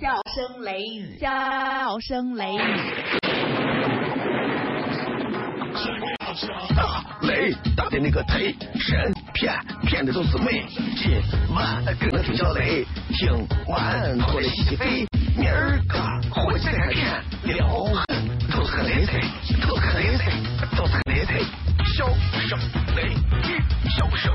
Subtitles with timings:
[0.00, 1.28] 笑声雷雨，笑
[2.00, 2.58] 声雷雨。
[6.74, 10.64] 大雷大的那个忒神骗骗的都是美。
[10.96, 11.20] 今
[11.54, 15.06] 晚跟我听小雷，听完过来洗洗肺。
[15.36, 15.98] 明儿个
[16.30, 18.06] 火起来骗，撩狠
[18.50, 19.20] 都是雷财，
[19.68, 20.32] 都是雷财，
[20.78, 21.40] 都是雷财。
[21.84, 22.08] 笑
[22.48, 22.58] 声
[22.96, 23.60] 雷雨，
[23.90, 24.34] 笑声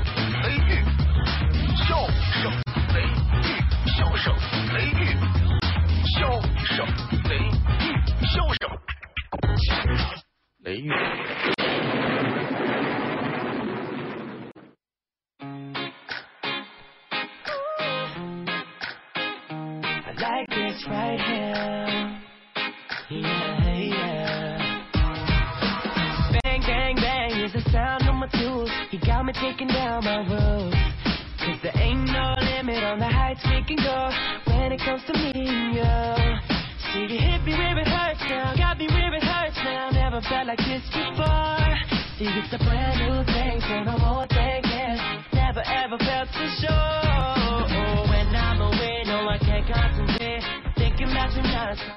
[10.66, 10.82] 雷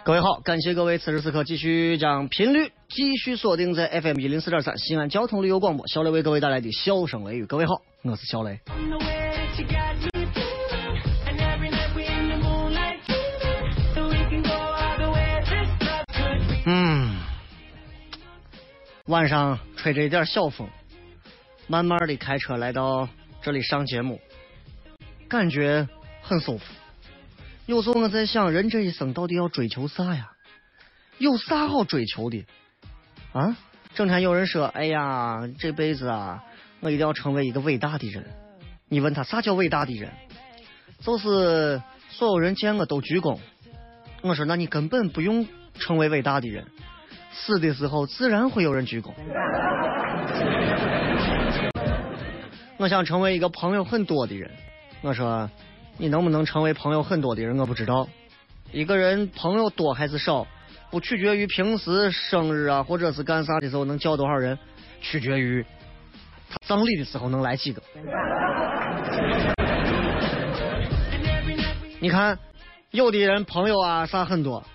[0.10, 7.46] 各位好，感谢各位此时此刻继续将频率继续锁定在 FM 一零四点三西安交通旅游广播，小雷为各位带来的笑声雷雨。
[7.46, 8.60] 各位好，我是小雷。
[16.66, 17.16] 嗯，
[19.06, 20.68] 晚上吹着一点小风，
[21.68, 23.08] 慢慢的开车来到
[23.44, 24.20] 这里上节目，
[25.30, 25.88] 感觉
[26.23, 26.64] 很舒服。
[27.70, 30.31] 有时候我在想，人这一生到底要追求啥呀？
[31.20, 32.44] 有啥好追求的？
[33.31, 33.56] 啊？
[33.94, 36.44] 整天有人说，哎呀，这辈子啊，
[36.80, 38.26] 我一定要成为一个伟大的人。
[38.88, 40.09] 你问他啥叫伟大的人？
[41.00, 43.38] 就是所有人见我都鞠躬。
[44.23, 46.66] 我说，那你根本不用成为伟大的人，
[47.31, 49.14] 死的时候自然会有人鞠躬。
[52.77, 54.49] 我想成为一个朋友很多的人。
[55.02, 55.48] 我说，
[56.02, 58.08] 你能不能成为朋友很多的人，我不知道。
[58.71, 60.48] 一个人朋友多还是少，
[60.89, 64.58] 不取决于平时生日啊，或者是干啥的时候能叫多少人，
[65.02, 65.65] 取决于
[66.49, 67.83] 他葬礼的时候能来几个。
[71.99, 72.39] 你看，
[72.92, 74.65] 有的人朋友啊啥很多，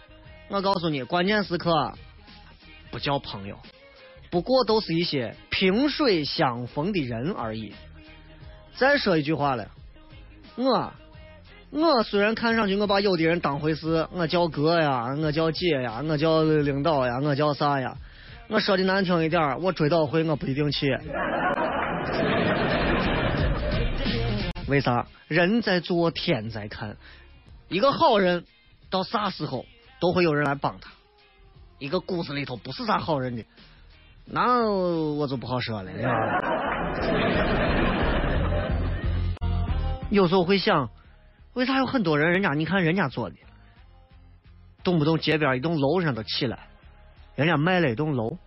[0.49, 1.73] 我告诉你，关键时刻
[2.91, 3.59] 不叫朋友，
[4.31, 7.73] 不过都是一些萍水相逢的人而已。
[8.77, 9.71] 再说一句话了，
[10.57, 10.93] 我
[11.77, 17.97] 我虽然看上去我把有的人当回事，我叫哥呀，我叫姐呀，我叫领导呀，我叫啥呀？
[18.49, 20.97] 我说的难听一点，我追悼会我不一定去。
[24.69, 25.05] 为啥？
[25.27, 26.97] 人在做，天在看。
[27.69, 28.45] 一个好人
[28.89, 29.67] 到啥时候
[30.01, 30.93] 都会有人来帮他。
[31.81, 33.45] 一个故事里头不是啥好人的，
[34.27, 35.91] 那我就不好说了。
[40.11, 40.89] 有时候会想，
[41.55, 43.37] 为啥有很多人，人家你看人家做的，
[44.83, 46.67] 动不动街边一栋楼上都起来，
[47.37, 48.39] 人家卖了一栋楼，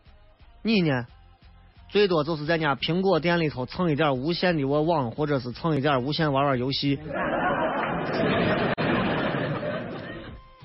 [0.61, 1.05] 你呢？
[1.89, 6.99] 最多就是在人家苹果店里头蹭一点无线的我网，或者是蹭一点无线玩玩游戏。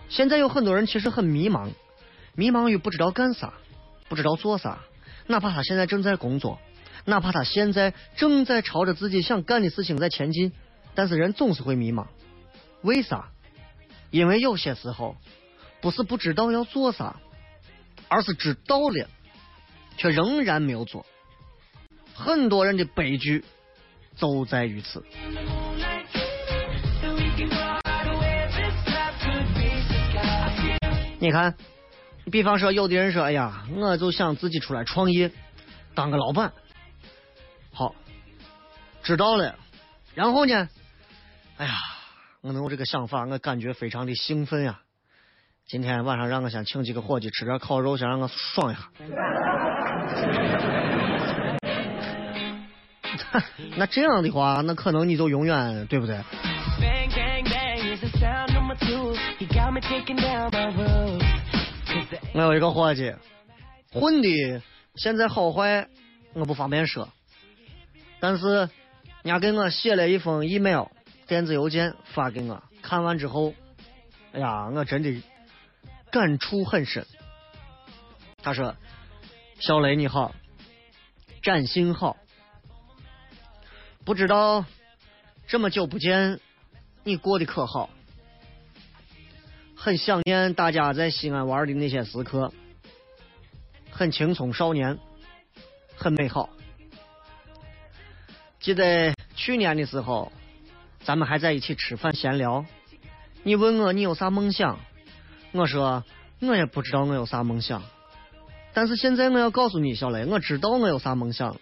[0.09, 1.71] 现在有很多人其实很迷茫，
[2.35, 3.53] 迷茫于不知道干啥，
[4.09, 4.81] 不知道做啥，
[5.29, 6.59] 哪怕他现在正在工作，
[7.05, 10.53] 哪怕他现在正在朝着自己想干的事情在前进，
[10.97, 12.07] 但是人总是会迷茫。
[12.83, 13.29] 为啥？
[14.11, 15.17] 因为有些时候
[15.81, 17.17] 不是不知道要做啥，
[18.09, 19.09] 而是知道了，
[19.97, 21.07] 却仍然没有做。
[22.15, 23.45] 很多人的悲剧
[24.17, 25.03] 就在于此。
[31.19, 31.57] 你看，
[32.31, 35.31] 比方说，有的人说：“哎呀，我就想自己出来创业，
[35.95, 36.53] 当个老板。”
[37.73, 37.95] 好，
[39.03, 39.57] 知道了。
[40.15, 40.69] 然后呢？
[41.57, 41.73] 哎呀，
[42.45, 44.81] 我能有这个想法，我感觉非常的兴奋呀。
[45.69, 48.91] 今天晚上让我先请几个伙计吃点烤肉，先让我爽一下。
[53.79, 56.21] 那这样的话，那可能你就永远对不对
[62.35, 63.15] 我有一个伙计，
[63.93, 64.61] 混的
[64.97, 65.87] 现在好坏
[66.33, 67.09] 我不方便说，
[68.19, 68.69] 但是人
[69.27, 70.87] 家给我写了一封 email
[71.33, 73.55] 电子邮件发给我，看完之后，
[74.35, 75.23] 哎呀，我真的
[76.11, 77.07] 感触很深。
[78.43, 78.77] 他说
[79.59, 80.35] ：“小雷你好，
[81.43, 82.19] 展信好，
[84.05, 84.67] 不知道
[85.47, 86.39] 这么久不见，
[87.03, 87.89] 你过得可好？
[89.75, 92.53] 很想念大家在西安玩的那些时刻，
[93.91, 94.99] 很青葱少年，
[95.97, 96.51] 很美好。
[98.61, 100.31] 记得去年的时候，
[101.05, 102.65] 咱们还在一起吃饭闲聊，
[103.43, 104.79] 你问我你有啥梦想，
[105.51, 106.05] 我说
[106.41, 107.83] 我也不知道我有啥梦想，
[108.73, 111.57] 但是现在我要告诉你，小雷，我知道我有啥梦想。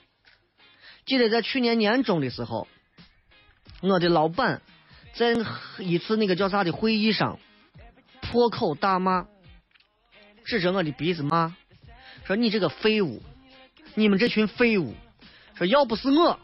[1.07, 2.69] 记得在去年年中的时候，
[3.81, 4.61] 我的老板
[5.15, 5.35] 在
[5.79, 7.39] 一次那个叫啥的会议上
[8.21, 9.27] 破口大骂，
[10.45, 11.57] 指着我的鼻子骂，
[12.25, 13.23] 说你这个废物，
[13.95, 14.95] 你们这群废物，
[15.55, 16.39] 说要不是我，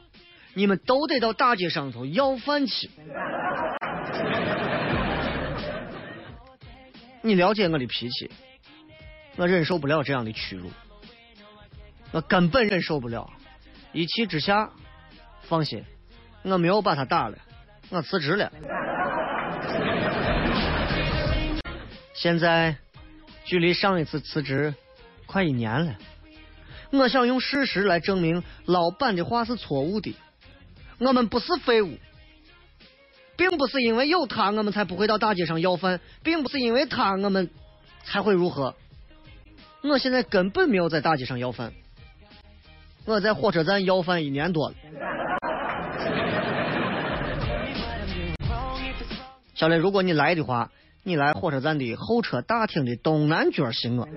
[0.58, 2.88] 你们都得到大街上头要饭去。
[7.20, 8.30] 你了解我的脾气，
[9.36, 10.70] 我忍受不了这样的屈辱，
[12.10, 13.30] 我根本忍受不了。
[13.92, 14.70] 一气之下，
[15.42, 15.84] 放心，
[16.42, 17.36] 我没有把他打了，
[17.90, 18.50] 我辞职了。
[22.14, 22.76] 现在
[23.44, 24.74] 距离上一次辞职
[25.26, 25.96] 快一年了，
[26.92, 30.16] 我想用事实来证明老板的话是错误的。
[30.98, 31.98] 我们不是废物，
[33.36, 37.50] 并不是因为有他我们才不会到大街上要饭，并不是因为他我们
[38.04, 38.74] 才会如何。
[39.82, 41.72] 我现在根本没有在大街上要饭。
[43.04, 44.74] 我在火车站要饭一年多了，
[49.54, 50.72] 小雷，如果你来的话，
[51.04, 54.08] 你来火车站的候车大厅的东南角寻我。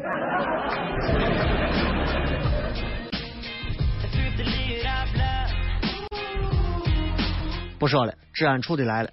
[7.80, 9.10] 不说了，治安处的来了。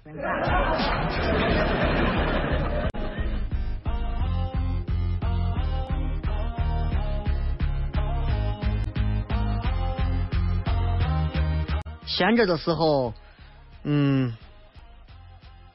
[12.05, 13.13] 闲着的时候，
[13.83, 14.35] 嗯，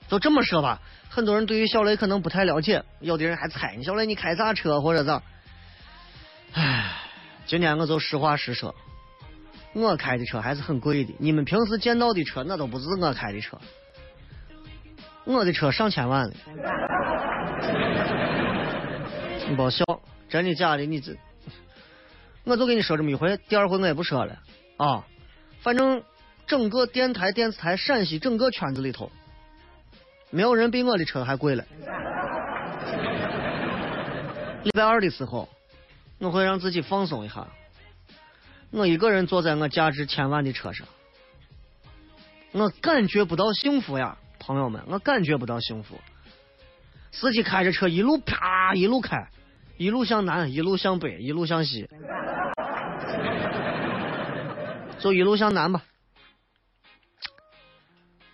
[0.09, 0.81] 就这么说吧。
[1.09, 5.23] 很多人对于小雷可能不太了解，有的人还猜你小雷你开啥车或者咋。
[6.53, 6.93] 唉，
[7.47, 8.75] 今天我就实话实说，
[9.75, 11.15] 我开的车还是很贵的。
[11.19, 13.59] 你们平时见到的车那都不是我开的车，
[15.25, 16.35] 我的车上千万了。
[19.49, 19.85] 你别笑，
[20.29, 20.85] 真的假的？
[20.85, 21.17] 你这，
[22.45, 24.39] 我就跟你说这么一回，第二回我也不说了
[24.77, 25.05] 啊，
[25.61, 26.03] 反正。
[26.45, 29.13] 整个电台、电视台、陕西整个圈子里头，
[30.31, 31.65] 没有人比我的车还贵了。
[34.65, 35.49] 礼拜二的时候，
[36.19, 37.47] 我会让自己放松一下。
[38.73, 40.89] 我一个人坐在我价值千万的车上，
[42.53, 46.01] 我感觉不到幸福呀，朋友们，我感觉不到幸福。
[47.11, 49.29] 司机开着车一路啪一路开，
[49.77, 51.87] 一路向南，一路向北，一路向西，
[54.99, 55.85] 就一路向南吧。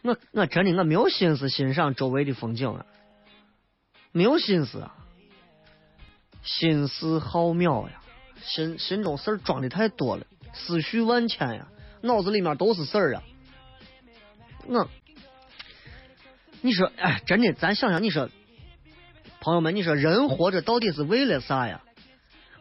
[0.02, 2.86] 我我真的我没有心思欣赏周围的风景啊，
[4.12, 4.94] 没有心思啊，
[6.44, 8.00] 心思浩渺呀，
[8.42, 11.68] 心心中事儿装的太多了，思绪万千呀，
[12.02, 13.22] 脑子里面都是事儿啊。
[14.66, 14.88] 我，
[16.60, 18.28] 你说，哎，真的，咱想想，你说，
[19.40, 21.82] 朋友们，你说人活着到底是为了啥呀？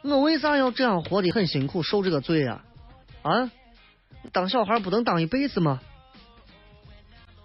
[0.04, 2.64] 我为啥要这样活的很辛苦，受这个罪呀？
[3.24, 3.52] 啊，
[4.32, 5.82] 当小孩不能当一辈子吗？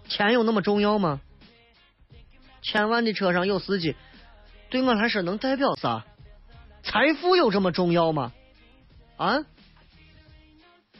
[0.08, 1.20] 钱有那么重要吗？
[2.60, 3.96] 千万的车上有司机，
[4.70, 6.04] 对我来说能代表啥？
[6.82, 8.32] 财富有这么重要吗？
[9.16, 9.38] 啊？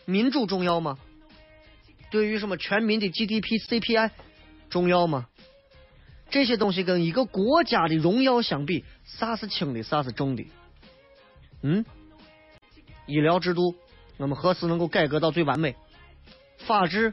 [0.05, 0.99] 民主重要吗？
[2.11, 4.11] 对于什么全民的 GDP、CPI
[4.69, 5.29] 重要吗？
[6.31, 10.47] 这些东西跟一个国家的荣耀相比，啥是轻的，啥是重的？
[11.63, 11.85] 嗯？
[13.07, 13.75] 医疗制度，
[14.17, 15.77] 我们何时能够改革到最完美？
[16.59, 17.13] 法治？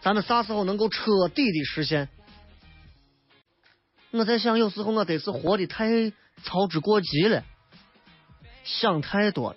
[0.00, 2.08] 咱们啥时候能够彻底的实现？
[4.10, 6.10] 我在想，有时候我得是活的太
[6.42, 7.44] 操之过急了，
[8.64, 9.56] 想太多了。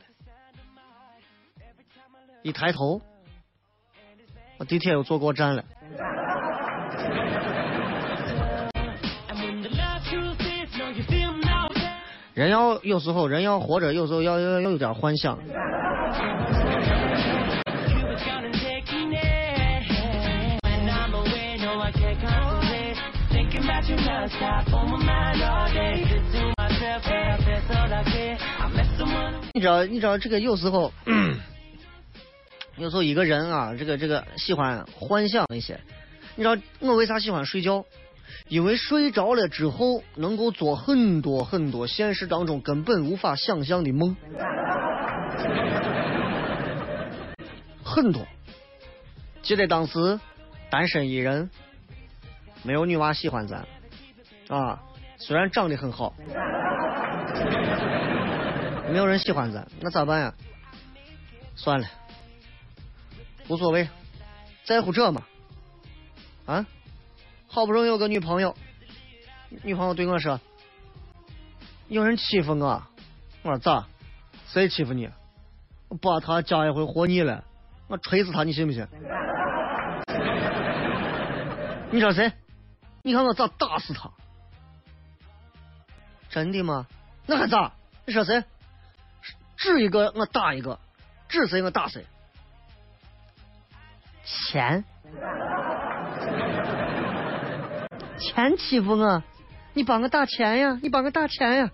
[2.44, 3.02] 一抬头，
[4.58, 5.64] 我地铁又坐过站了。
[12.34, 15.40] 人要有时候，人要活着，有时候要要要有点幻想。
[29.54, 30.94] 你知道，你知道这个有时候，
[32.78, 35.80] 有时候一个人啊，这个这个喜欢幻想一些。
[36.36, 37.84] 你知道我为啥喜欢睡觉？
[38.48, 44.16] 因为睡着了之后，能够做很多很多现实当中根本无法想象的梦，
[47.84, 48.22] 很多。
[49.42, 50.20] 记得当时
[50.70, 51.50] 单身一人，
[52.62, 53.66] 没有女娃喜欢咱。
[54.48, 54.84] 啊，
[55.18, 56.14] 虽然长得很好，
[58.92, 60.34] 没有人喜欢咱，那咋办呀？
[61.56, 61.88] 算了，
[63.48, 63.90] 无所谓，
[64.66, 65.24] 在乎这吗？
[66.46, 66.66] 啊，
[67.48, 68.56] 好不容易有个女朋友，
[69.64, 70.40] 女朋友对我说，
[71.88, 72.84] 有人欺负我，
[73.44, 73.88] 我说咋？
[74.48, 75.10] 谁欺负你？
[75.90, 77.44] 我把他加一回活腻了，
[77.88, 78.88] 我锤死他，你信不信？
[81.92, 82.32] 你说谁？
[83.04, 84.10] 你看我咋打死他？
[86.30, 86.86] 真的吗？
[87.28, 87.74] 那还咋？
[88.06, 88.44] 你说谁？
[89.58, 90.80] 指一个我打一个，
[91.28, 92.06] 指谁我打谁。
[94.24, 94.84] 钱，
[98.18, 99.22] 钱欺负我，
[99.74, 100.80] 你帮我打钱呀！
[100.82, 101.70] 你帮我打钱呀！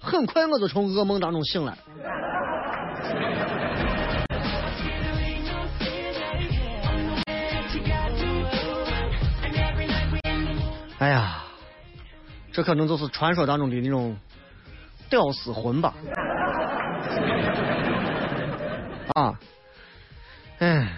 [0.00, 1.76] 很快我就从噩梦当中醒来。
[10.98, 11.42] 哎呀，
[12.52, 14.16] 这可能就是传说当中的那种
[15.08, 15.94] 屌丝魂吧。
[19.14, 19.38] 啊，
[20.58, 20.92] 哎，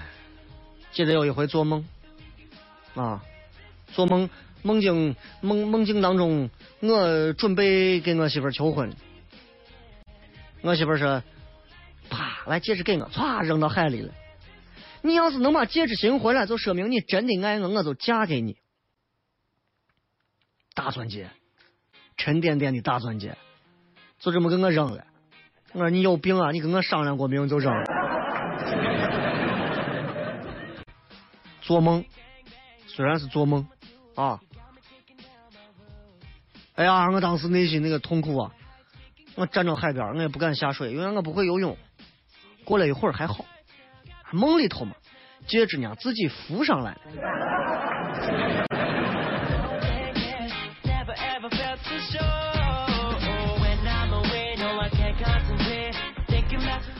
[0.92, 1.84] 记得有一回做梦，
[2.94, 3.22] 啊，
[3.88, 4.30] 做梦
[4.62, 6.48] 梦境梦梦境当中，
[6.80, 8.94] 我准备给我媳妇求婚，
[10.62, 11.22] 我媳妇说，
[12.08, 14.14] 啪，来戒指给我，歘扔到海里了。
[15.02, 18.56] 你要是能把戒指寻回来，就说明你真的爱我，我就嫁给你。
[20.74, 21.30] 大钻戒，
[22.16, 23.36] 沉甸甸的大钻戒，
[24.18, 25.04] 就这么给我扔了。
[25.72, 26.50] 我说你有病啊！
[26.50, 27.84] 你跟我商量过没有就扔了。
[31.60, 32.04] 做梦，
[32.86, 33.66] 虽然是做梦，
[34.14, 34.40] 啊，
[36.76, 38.52] 哎呀，我当时内心那个痛苦啊！
[39.34, 41.76] 我站到海边，我也不敢下水，因为我不会游泳。
[42.64, 43.44] 过了一会儿还好，
[44.32, 44.94] 梦里头嘛，
[45.46, 47.00] 戒指呢自己浮上来了。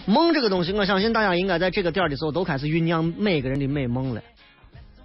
[0.07, 4.23] 梦这个东西，我相信大家应该在这个点的时候都开始酝酿每个人的美梦了。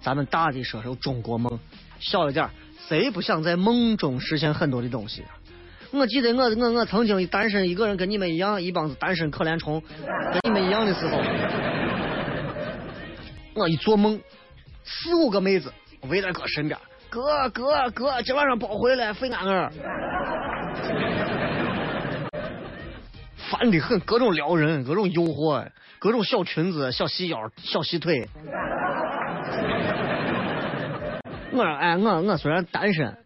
[0.00, 1.58] 咱们大的说说中国梦，
[1.98, 2.48] 小一点，
[2.88, 5.24] 谁不想在梦中实现很多的东西？
[5.90, 9.82] 我记得我我我曾经单身一个人，跟你们一样，一帮子单身可怜虫，
[10.32, 11.18] 跟你们一样的时候，
[13.54, 14.20] 我一做梦，
[14.84, 15.72] 四五个妹子
[16.08, 16.78] 围在哥身边，
[17.10, 19.72] 哥哥哥，今晚上包回来，费俺儿。
[23.52, 25.68] 烦的很，各种撩人，各种诱惑，
[25.98, 28.26] 各种小裙子、小细腰、小细腿。
[31.52, 33.18] 我说，哎，我我虽然单身，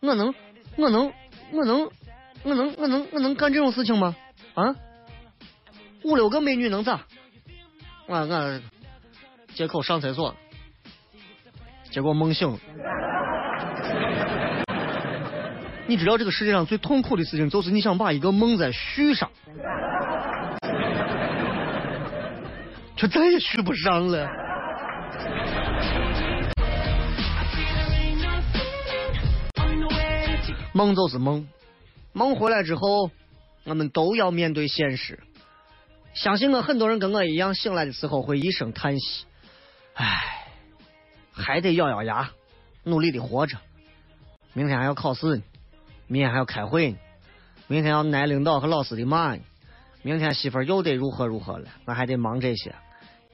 [0.00, 0.34] 我能，
[0.78, 1.12] 我能，
[1.52, 1.90] 我能，
[2.42, 4.16] 我能，我能，我能干这种事情吗？
[4.54, 4.74] 啊？
[6.04, 7.02] 五六个美女能咋？
[8.06, 8.60] 我我
[9.54, 10.34] 借口上厕所，
[11.90, 12.58] 结果梦醒。
[15.92, 19.30] 你知道这个世界上最痛苦的事情，就是你想把一个梦再续上，
[22.96, 24.26] 却再也续不上了。
[30.72, 31.46] 梦就是梦，
[32.14, 33.10] 梦回来之后，
[33.64, 35.20] 我们都要面对现实。
[36.14, 39.26] 相信我，很多人跟我一样，醒来的时候会一声叹息
[39.92, 40.46] ：“唉，
[41.32, 42.30] 还得咬咬牙，
[42.82, 43.58] 努力的活着。
[44.54, 45.42] 明天还要考试呢。”
[46.12, 46.98] 明天还要开会呢，
[47.68, 49.42] 明天要挨领导和老师的骂呢，
[50.02, 52.74] 明天媳妇又得如何如何了，我还得忙这些，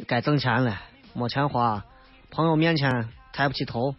[0.06, 0.80] 该挣钱了，
[1.12, 1.84] 没钱花，
[2.30, 3.96] 朋友面前抬不起头，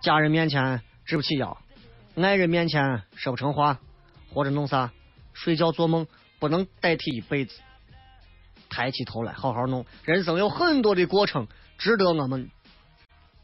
[0.00, 1.58] 家人面前直不起腰，
[2.14, 3.80] 爱人面前说不成话，
[4.32, 4.92] 或者弄啥，
[5.32, 6.06] 睡觉做梦
[6.38, 7.60] 不能代替一辈子，
[8.70, 12.52] 抬起头来好好弄，人生有很多的过程值得我们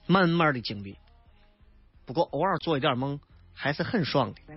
[0.07, 0.99] 慢慢的经历，
[2.07, 3.19] 不过偶尔做一点梦。
[3.55, 4.41] 还是很爽的。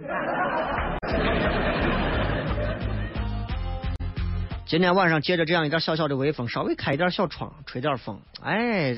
[4.67, 8.95] 今天晚上借着这样一点小小的微风，稍微开一点小窗，吹点风，哎，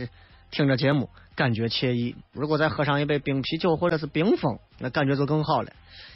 [0.49, 2.15] 听着节目感觉惬意。
[2.31, 5.73] 如果再喝上一杯冰啤酒或者是冰峰，那感觉就更好了。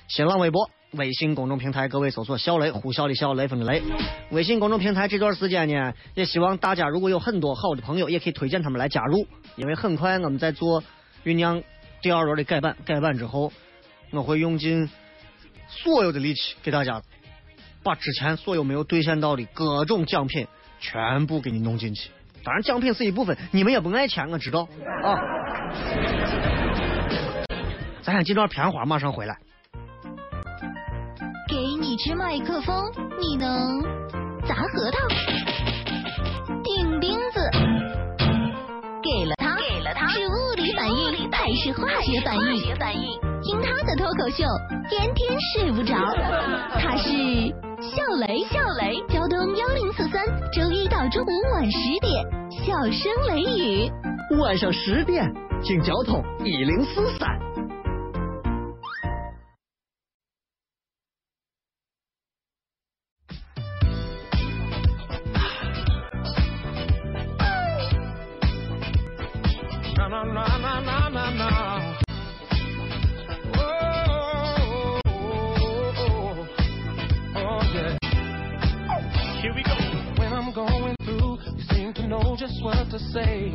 [0.07, 3.83] 新浪微博、微信公众平台，各位搜索“小雷”，呼啸的啸，雷锋的雷。
[4.31, 10.81] 微信公众平台这段时间呢，也希望大家如果有很多好的朋友，也可以推荐他们来加入，因为很快我们在做
[11.25, 11.61] 酝酿
[12.01, 13.51] 第二轮的改版，改版之后。
[14.11, 14.89] 我会用尽
[15.67, 17.01] 所有的力气给大家
[17.81, 20.47] 把之前所有没有兑现到的各种奖品
[20.79, 22.11] 全部给你弄进去。
[22.43, 24.67] 当然，奖品是一部分，你们也不爱钱，我知道
[25.03, 25.15] 啊。
[28.01, 29.37] 咱先进段片花，马上回来。
[31.47, 33.81] 给你支麦克风，你能
[34.47, 34.97] 砸核桃、
[36.63, 37.51] 钉钉子？
[39.03, 42.35] 给了他，给了他，是物理反应还是化学反
[42.95, 43.30] 应？
[43.43, 44.45] 听他的脱口秀，
[44.87, 45.95] 天天睡不着。
[46.79, 47.09] 他是
[47.81, 53.91] 笑雷，笑雷，交通幺零四三，周一到周五晚十点，笑声雷雨。
[54.39, 55.25] 晚上十点，
[55.63, 57.27] 请交通一零四三。
[82.41, 83.53] Just what to say.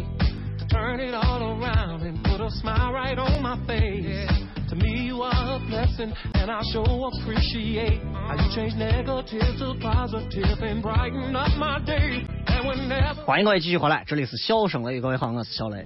[0.61, 4.31] To turn it all around and put a smile right on my face.
[4.69, 9.75] To me, you are a blessing, and I sure appreciate how you change negative to
[9.81, 12.25] positive and brighten up my day.
[12.47, 15.85] And whenever 欢迎各位继续回来，这里是笑声雷，各位好，我是小雷。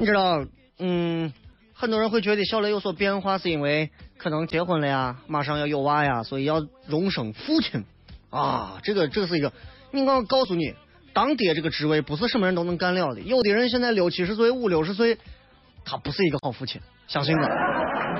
[0.00, 0.44] 你知道，
[0.80, 1.32] 嗯，
[1.72, 7.84] 很多人会觉得小雷有所变化，是因为可能结婚了呀，马上要有娃呀，所以要荣升父亲
[8.30, 8.80] 啊。
[8.82, 9.52] 这个这个是一个，
[9.92, 10.74] 你我告诉你，
[11.12, 13.20] 当爹这个职位不是什么人都能干了的。
[13.20, 15.18] 有的人现在六七十岁、五六十岁，
[15.84, 17.44] 他不是一个好父亲，相信我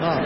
[0.04, 0.20] 啊。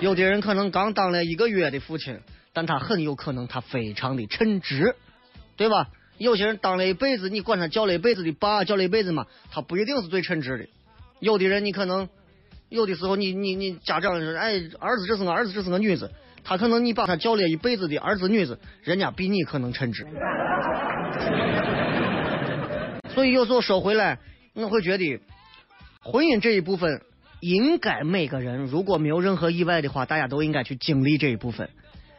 [0.00, 2.20] 有的人可能刚当了一个月的父亲，
[2.52, 4.96] 但他很有可能他非常的称职，
[5.56, 5.88] 对吧？
[6.18, 10.66] 有些人当了一辈子，你管他叫了一辈子的爸，叫了一辈子嘛，他不一定是最称职的。
[11.18, 12.08] 有的人你可能，
[12.68, 16.10] 有的时候你你你家长说，哎，儿子这是个儿子，这是个女子，
[16.44, 20.06] 他可能你把他叫了一辈子的儿子女子，人家比你可能称职。
[23.14, 24.18] 所以有时候说回来，
[24.54, 25.20] 我会觉得，
[26.02, 27.02] 婚姻这一部分，
[27.40, 31.70] 应该每个人如果没有任何意外的话，大家都应该去经历这一部分，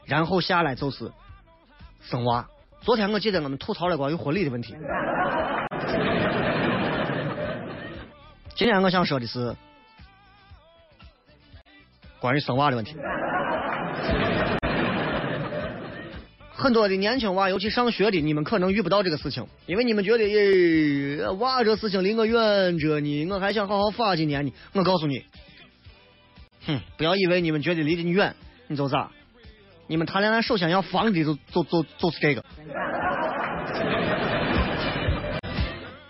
[0.05, 1.11] 然后下来就是
[2.01, 2.47] 生娃。
[2.81, 4.73] 昨天我记得我们吐槽了关于婚礼的问题，
[8.55, 9.53] 今天我想说的是
[12.21, 12.95] 关于生娃的问题。
[16.55, 24.53] 很多的年轻娃，尤其上学的，你们可能遇不到这个事情，因为你们觉得，耶，娃这事情离我远着呢，我还想好好发几年呢。
[24.73, 25.23] 我告诉你，
[26.65, 28.35] 哼，不要以为你们觉得离得你远，
[28.67, 29.11] 你就咋？
[29.87, 32.43] 你们谈恋爱首先要防的就就就就是这个。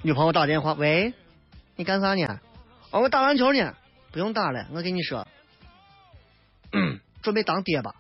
[0.04, 1.12] 女朋友打电话，喂，
[1.76, 2.40] 你干啥呢？
[2.92, 3.74] 哦，我打篮球呢。
[4.12, 5.28] 不用打了，我跟你说，
[6.72, 7.94] 嗯 准备当爹吧。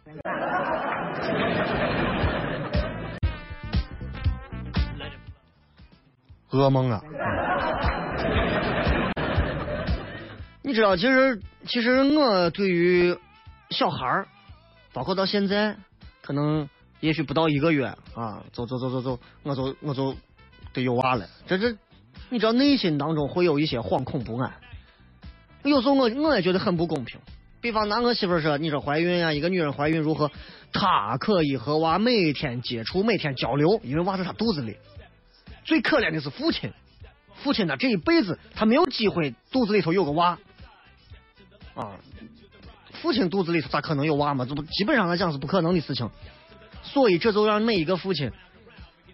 [6.51, 7.01] 噩梦啊！
[10.61, 13.17] 你知道，其实其实我对于
[13.69, 14.27] 小孩儿，
[14.93, 15.75] 包括到现在，
[16.21, 16.67] 可能
[16.99, 20.15] 也许不到一个月啊，走走走走走，我就我就
[20.73, 21.27] 得有娃了。
[21.45, 21.75] 这这，
[22.29, 24.53] 你知道内心当中会有一些惶恐不安。
[25.63, 27.19] 有时候我我也觉得很不公平。
[27.59, 30.29] 比方拿我媳妇说，你说怀孕呀、一个女人怀孕如何？
[30.71, 34.77] 她可以和娃每天接触、每天交流，因为娃在她肚子里。
[35.65, 36.71] 最可怜的是父亲，
[37.43, 40.37] 父亲呢这一辈子他没有机会肚子里头有个娃，
[41.73, 41.97] 啊，
[43.01, 44.45] 父亲肚子里头咋可能有娃嘛？
[44.45, 46.09] 这不基本上来讲是不可能的事情。
[46.83, 48.31] 所以这就让每一个父亲，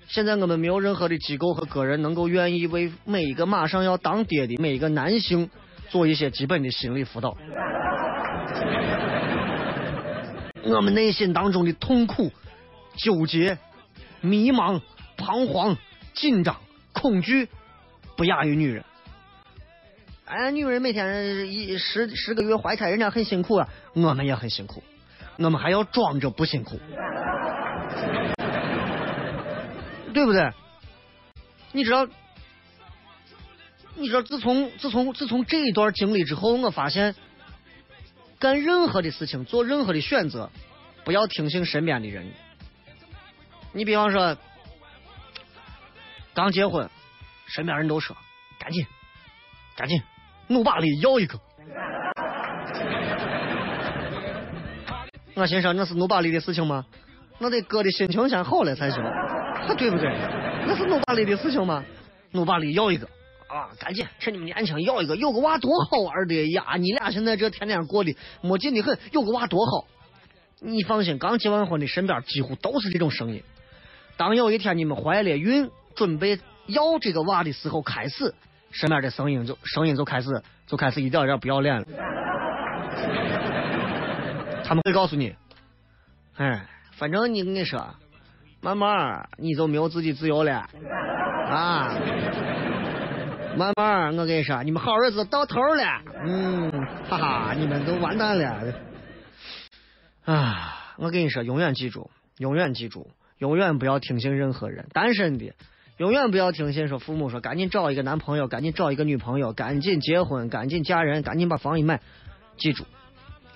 [0.09, 5.49] 现在我们没有任何的机构和个人能够愿意为每一个马上要当爹的每一个男性
[5.89, 7.37] 做一些基本的心理辅导。
[10.65, 12.29] 我们内心当中的痛苦、
[12.97, 13.57] 纠结、
[14.19, 14.81] 迷茫、
[15.15, 15.77] 彷徨。
[16.13, 16.55] 紧张、
[16.93, 17.47] 恐惧，
[18.17, 18.83] 不亚于女人。
[20.25, 24.81] 哎，女人每天一十十个月怀胎，人家很辛苦啊，我们也很辛苦，
[25.37, 26.79] 我们还要装着不辛苦，
[30.13, 30.51] 对不对？
[31.73, 32.07] 你知道，
[33.95, 37.13] 你知道，自从自从自从这一段经历之后，我发现，
[38.39, 40.49] 干任何的事情，做任何的选择，
[41.03, 42.25] 不要听信身边的人。
[43.73, 44.37] 你比方说。
[46.33, 46.89] 刚结婚，
[47.47, 48.15] 身边人都说
[48.57, 48.85] ：“赶紧，
[49.75, 50.01] 赶紧，
[50.47, 51.39] 努把力要一个。”
[55.35, 56.85] 我心说那是努把力的事情吗？
[57.39, 59.03] 那得哥的心情先好了才行，
[59.77, 60.09] 对不对？
[60.67, 61.83] 那是努把力的事情吗？
[62.31, 63.07] 努把力要一个
[63.47, 63.67] 啊！
[63.79, 66.75] 赶紧趁你们年轻要一个，有个娃多好玩的呀！
[66.77, 69.87] 你俩现在这天天过的没劲的很，有个娃多好。
[70.59, 73.43] 你放心，刚结完婚的身边几乎都是这种声音。
[74.17, 78.33] 当有一天你们怀了孕，准备要这个娃的时候，开始
[78.71, 81.85] 身边的声音就声音就开始就开始一点一点不要脸了。
[84.63, 85.35] 他们会告诉你，
[86.37, 87.95] 哎，反正你跟你说，
[88.61, 90.65] 慢慢你就没有自己自由了
[91.49, 91.97] 啊。
[93.57, 96.71] 慢慢，我跟你说，你们好日子到头了，嗯，
[97.09, 98.73] 哈哈，你们都完蛋了。
[100.23, 104.87] 啊，我跟你说，永远记住，永远记住，永远不要听信任何人。
[104.93, 105.53] 单身的，
[106.01, 112.01] 永远不要听信说父母说赶紧找一个男朋友，赶紧找一个女朋友，赶紧结婚，赶紧嫁人，赶紧把房一买。
[112.57, 112.85] 记住，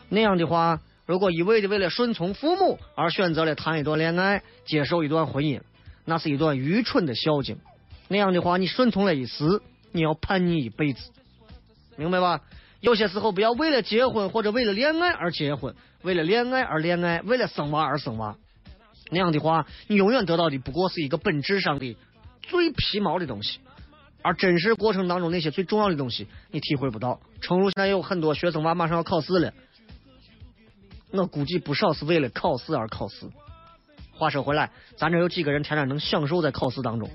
[0.10, 5.62] 那样的话，如果一味的为了顺从父母而选择了谈一段恋爱，接受一段婚姻，
[6.06, 7.58] 那是一段愚蠢的孝敬。
[8.10, 11.10] 那样的话，你顺从了一时，你要叛逆一辈子，
[11.98, 12.42] 明白吧？
[12.80, 18.36] 有些时候不要为了结婚或者为了恋爱而结婚，为了恋爱而恋爱，为了生娃而生娃。
[19.10, 21.98] 那样的话，你永远得到的不过是一个本质上的
[22.48, 23.60] 最皮毛的东西，
[24.22, 27.20] 而真实过程当中那些最重要的东西，你体会不到。
[27.42, 29.54] 诚如现在有很多学生娃马上要考试了，
[31.12, 33.28] 我估计不少是为了考试而考试。
[34.14, 37.10] 话说回来，咱这有几个人天天能享受在考试当中？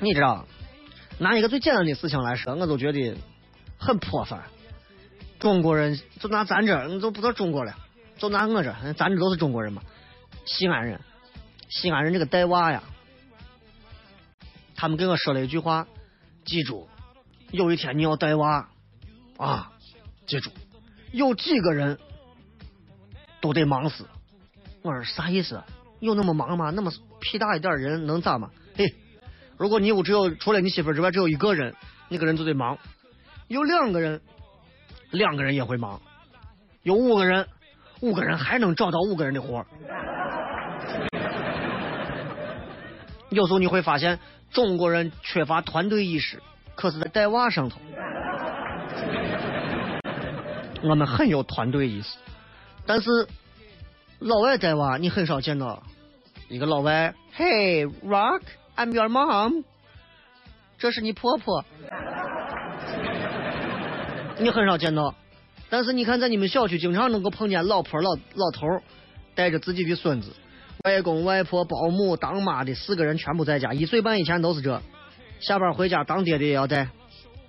[0.00, 0.46] 你知道，
[1.18, 3.16] 拿一个最简单的事情来说，我都觉得
[3.78, 4.42] 很破烦。
[5.38, 7.74] 中国人就拿咱这，你都不知道中国了，
[8.24, 9.82] 就拿我这，咱这都是中国人嘛。
[10.46, 10.98] 西安人，
[11.68, 12.82] 西安人这个带娃呀，
[14.74, 15.86] 他们跟我说了一句话，
[16.46, 16.88] 记住，
[17.50, 18.66] 有一天你要带娃
[19.36, 19.72] 啊，
[20.26, 20.50] 记住，
[21.12, 21.98] 有几个人
[23.42, 24.06] 都得忙死。
[24.80, 25.62] 我说啥意思？
[26.00, 26.70] 有那么忙吗？
[26.70, 28.50] 那么屁大一点人能咋嘛？
[28.74, 28.86] 嘿。
[29.58, 31.74] 如果你屋只有除了你媳妇之外只有一个人，
[32.08, 32.78] 那个人就得忙；
[33.48, 34.22] 有两个人，
[35.10, 36.00] 两个人也会忙；
[36.82, 37.46] 有五个人，
[38.04, 39.64] 五个人还能找到五个人的活
[43.30, 44.18] 有时候你会发现，
[44.52, 46.42] 中国人缺乏团队意识，
[46.74, 47.80] 可是在带娃上头，
[50.82, 52.18] 我们很有团队意识。
[52.84, 53.26] 但是
[54.18, 55.82] 老外带娃，你很少见到
[56.50, 58.42] 一个老外，Hey Rock。
[58.76, 59.64] I'm your mom，
[60.76, 61.64] 这是你婆婆，
[64.38, 65.14] 你很少见到，
[65.74, 68.64] 但是你看在你们小区经常能够碰见老婆老老头
[69.34, 70.30] 带着自己的孙子，
[70.84, 74.80] 外公外婆保姆当妈的四个人全部在家，一岁半以前都是这，
[75.40, 76.90] 下班回家当爹的也要带，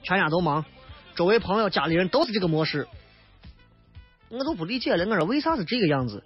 [0.01, 0.65] 全家都忙，
[1.13, 2.87] 周围朋友家里人都是这个模式，
[4.29, 6.23] 我都不理解了，我说为啥是这个样子？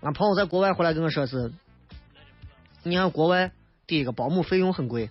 [0.00, 1.52] 俺朋友在国外回来跟我说是。
[2.82, 3.52] 你看国外，
[3.86, 5.08] 第一个保姆费用很贵，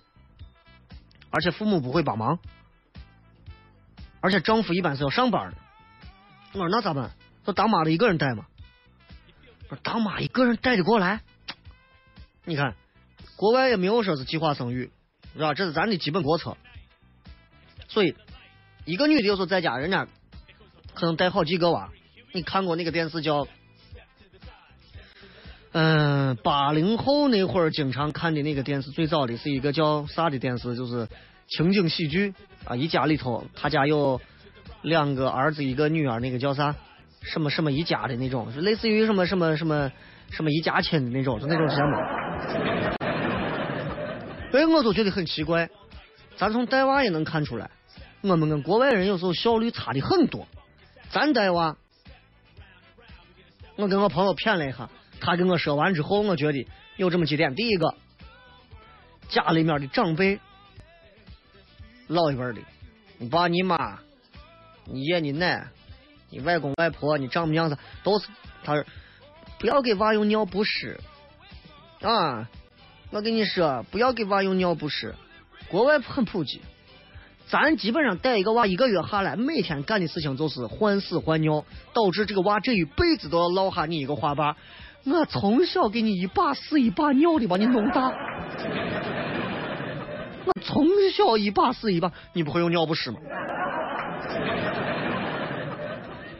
[1.30, 2.38] 而且父母不会帮忙，
[4.20, 5.56] 而且丈夫一般是要上班的。
[6.54, 7.10] 我说那咋办？
[7.44, 8.46] 说当妈的一个人带嘛。
[9.68, 11.20] 说当妈一个人带得过来？
[12.44, 12.74] 你看，
[13.36, 14.90] 国外也没有说是计划生育，
[15.34, 15.54] 是吧？
[15.54, 16.56] 这是咱的基本国策。
[17.88, 18.14] 所以，
[18.86, 20.08] 一个女的有时候在家，人家
[20.94, 21.90] 可能带好几个娃。
[22.32, 23.46] 你看过那个电视叫？
[25.72, 31.06] 嗯，八零后那会儿经常看的那个电视，最早的是一个叫啥的电视，就是
[31.46, 32.34] 情景喜剧
[32.68, 32.76] 啊。
[32.76, 34.20] 一家里头，他家有
[34.82, 36.74] 两个儿子，一个女儿，那个叫啥？
[37.20, 39.90] 什么什么一家的那种，就类似于什么什么什么
[40.30, 41.96] 什么一家亲的那种，就那种节目。
[44.52, 45.68] 所以我都觉得很奇怪，
[46.36, 47.70] 咱从带娃也能看出来，
[48.20, 50.46] 我们跟国外人有时候效率差的很多。
[51.10, 51.76] 咱带娃，
[53.76, 54.88] 我跟我朋友谝了一下。
[55.20, 57.96] 他跟我说完之后，我觉得有这么几点：第一个，
[59.28, 60.38] 家里面的长辈，
[62.08, 62.60] 老一辈的，
[63.18, 63.98] 你爸、你妈、
[64.86, 65.68] 你爷、你奶、
[66.30, 67.70] 你外公外婆、你丈母娘，
[68.02, 68.28] 都是
[68.64, 68.84] 他说
[69.60, 70.98] 不要给娃用尿不湿
[72.00, 72.48] 啊！
[73.10, 75.14] 我跟你说，不要给娃用尿不湿，
[75.68, 76.60] 国外很普及。
[77.48, 84.54] 咱基本上带一个娃一个月下来，每天干的事情就是换屎换尿，导致这个娃这一辈子都要落下你一个花瓣。
[85.04, 88.12] 我从小给你一把屎一把尿的把你弄大，
[90.44, 93.18] 我从小一把屎一把，你不会用尿不湿吗？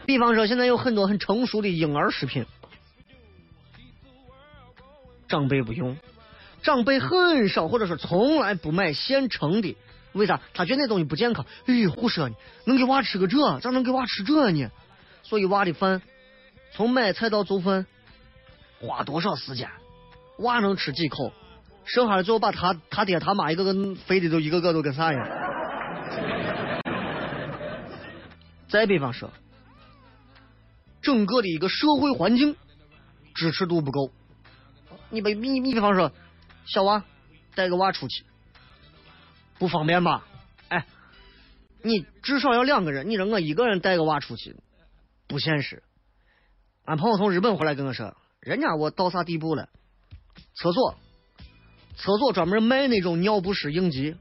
[0.07, 2.47] 比方说，现在有很多很成熟的婴儿食品，
[5.29, 5.97] 长辈不用，
[6.63, 9.77] 长辈很少或者说从来不买现成的，
[10.13, 10.41] 为啥？
[10.55, 11.45] 他觉得那东西不健康。
[11.67, 12.35] 哎，胡说呢，
[12.65, 14.71] 能给娃吃个这，咋能给娃吃这呢？
[15.23, 16.01] 所以娃的饭，
[16.73, 17.87] 从买菜到做饭。
[18.81, 19.69] 花多少时间？
[20.39, 21.33] 娃能吃几口？
[21.89, 25.29] 生下来之后把他他爹他妈一个个肥的都一个个都跟啥一样？
[28.69, 29.31] 再比方说，
[31.01, 32.55] 整个的一个社会环境
[33.35, 34.13] 支持度不够。
[35.11, 36.13] 你比你你比方说，
[36.67, 37.03] 小娃
[37.55, 38.25] 带个娃出去
[39.59, 40.27] 不方便吧？
[40.69, 40.85] 哎，
[41.83, 44.55] 你至少要两个人，你让我一个人带个娃出去
[45.27, 45.83] 不现实。
[46.85, 48.15] 俺朋友从日本回来跟我说。
[48.41, 49.69] 人家我到啥地步了？
[50.55, 50.95] 厕所，
[51.99, 54.17] 厕所专门卖那种尿不湿应急，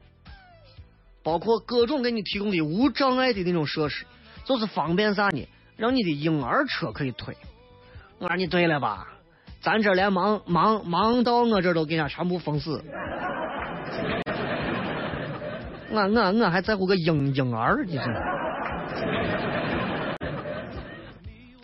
[1.22, 4.04] 包括各种给你提供的无障碍的那种设施，
[4.44, 5.48] 就是方便啥呢？
[5.76, 7.34] 让你的婴儿车可以推。
[8.18, 9.06] 我说你对了吧？
[9.60, 12.82] 咱这连忙忙忙到我这都给人家全部封死。
[15.90, 18.04] 我我我还在乎个婴婴儿，你说。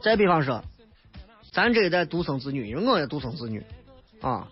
[0.00, 0.62] 再比方说，
[1.52, 3.64] 咱这一代独生子女，因为我也独生子女，
[4.20, 4.46] 啊，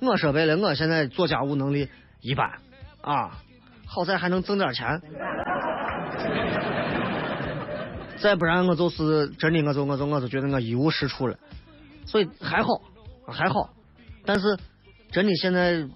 [0.00, 1.88] 我说白了，我现在做家务能力
[2.20, 2.58] 一般，
[3.00, 3.42] 啊，
[3.86, 5.00] 好在还能挣点钱。
[8.18, 11.38] 再不然我就是真的，我就我就我就觉得我一无是处了，
[12.06, 12.80] 所以还好
[13.26, 13.70] 还好，
[14.24, 14.56] 但是
[15.10, 15.86] 真的现在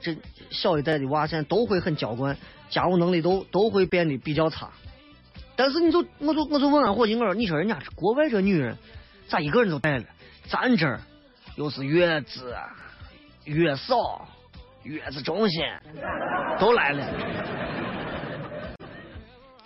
[0.00, 0.16] 这
[0.50, 2.36] 小一代的娃现在都会很娇惯，
[2.70, 4.70] 家务能力都都会变得比较差。
[5.54, 8.76] 但是你就我就我就问俺伙计，我说你说人家国外这女人
[9.28, 10.04] 咋一个人都带了，
[10.48, 11.00] 咱这儿
[11.56, 12.68] 又是月子、啊
[13.46, 14.28] 月嫂、
[14.82, 15.62] 月子中心
[16.58, 17.06] 都来了，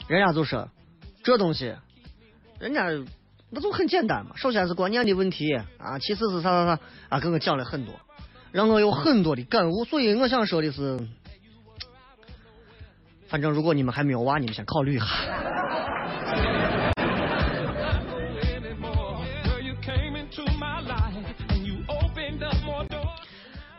[0.07, 0.69] 人家就说
[1.25, 1.75] 这东西。
[2.59, 2.89] 人家
[3.49, 7.95] 那就很简单嘛，首先是观念的问题啊，其次是啥啥啥啊，跟我讲了很多，
[8.53, 9.85] 让我有很多的感悟。
[9.87, 10.99] 所以我想说的是，
[13.29, 15.07] 反正如果你们还没有娃，你们先考虑一下。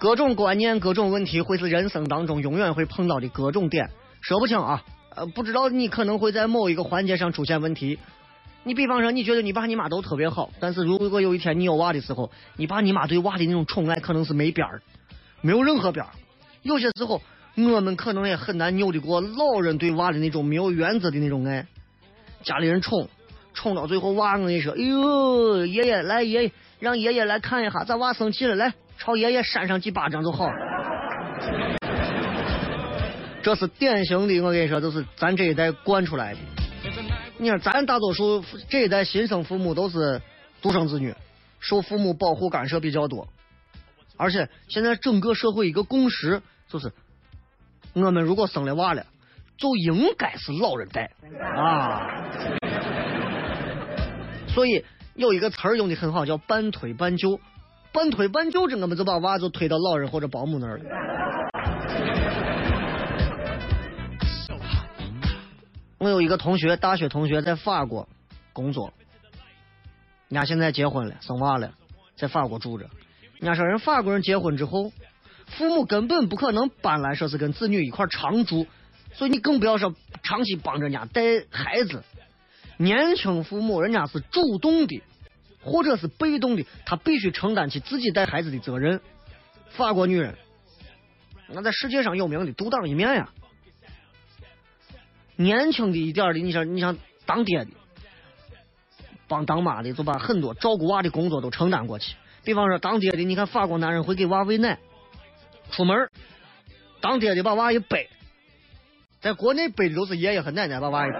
[0.01, 4.83] 各种观念、各种问题，会是人生当中永远会碰到的各种点，说不清啊。
[5.15, 7.99] 呃，不知道你可能会在某一个环节上出现问题。
[8.63, 14.81] 你比方说，你觉得你爸你妈都特别好，但是如果有一天你有娃的时候，你爸你妈对娃的那种宠爱可能是没边儿，
[15.41, 16.09] 没有任何边儿。
[16.63, 17.21] 有些时候，
[17.55, 21.67] 我们可能也很难扭得过老人对娃的那种没有原则的那种爱。
[22.41, 23.07] 家里人宠，
[23.53, 30.47] 宠到最后娃我跟你说，哎呦，爷爷来爷爷，让爷爷来看一下，咱娃生气了，来朝爷爷扇上几巴掌就好。
[33.41, 36.39] 这是典型的，我跟你说，就是咱这一代惯出来的。
[37.39, 40.21] 你看，咱大多数这一代新生父母都是
[40.61, 41.15] 独生子女，
[41.59, 43.27] 受父母保护干涉比较多，
[44.17, 46.93] 而且现在整个社会一个共识就是，
[47.93, 49.03] 我们如果生了娃了，
[49.57, 51.09] 就应该是老人带
[51.43, 52.07] 啊。
[54.47, 54.85] 所以
[55.15, 57.39] 有一个词儿用的很好，叫半推半就，
[57.93, 60.83] 半推半就，着我们就把娃就推到老人或者保姆那儿了。
[65.97, 68.07] 我有一个同学，大学同学在法国
[68.53, 68.93] 工作，
[70.29, 71.73] 人家现在结婚了，生娃了，
[72.15, 72.89] 在法国住着。
[73.39, 74.91] 人家说人法国人结婚之后，
[75.45, 78.65] 父母根本不可能搬来说是跟子女一块常住，
[79.13, 82.03] 所以你更不要说长期帮着人家带孩子。
[82.77, 85.03] 年轻父母人家是主动的，
[85.63, 89.01] 或者是被动的，他必须承担起自己带孩子的责任。
[89.69, 90.35] 法国女人，
[91.47, 93.29] 那在世界上有名的独当一面呀。
[95.37, 97.71] 年轻的一点的，你想，你想当爹的，
[99.27, 102.15] 帮当妈的，就把很多照顾娃的工作都承担过去。
[102.43, 104.77] 比方说当爹的，你看法国男人会给娃喂奶，
[105.71, 106.09] 出门
[106.99, 108.09] 当爹的把娃一背，
[109.19, 111.17] 在国内背的都是爷爷和奶奶把娃一背，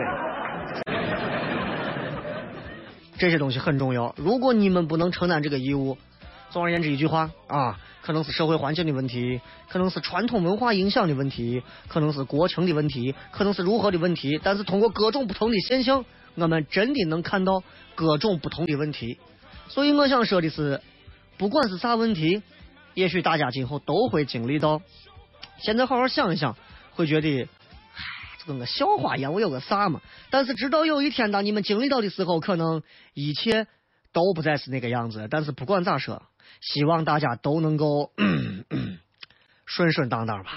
[3.21, 4.15] 这些东西很重要。
[4.17, 5.95] 如果你们不能承担这个义务，
[6.49, 7.79] 总而言之一句话啊。
[8.01, 14.41] 可能是社会环境的问题，可能是传统文化影响的问题，可能是国情的问题，可能是如何的问题。
[14.41, 16.03] 但是通过各种不同的现象，
[16.34, 17.62] 我们真的能看到
[17.93, 19.19] 各种不同的问题。
[19.67, 20.81] 所以我想说的是，
[21.38, 22.41] 不管是啥问题，
[22.95, 24.81] 也许大家今后都会经历到。
[25.60, 26.57] 现在好好想一想，
[26.95, 27.47] 会觉得，
[28.45, 30.01] 跟个笑话一样，我有个啥嘛？
[30.30, 32.82] 但是直到有一天，当你们经历到的时候，可能
[33.13, 33.67] 一切
[34.13, 35.27] 都不再是那个样子。
[35.30, 36.23] 但是不管咋说。
[36.60, 38.12] 希望大家都能够
[39.65, 40.51] 顺顺当当吧。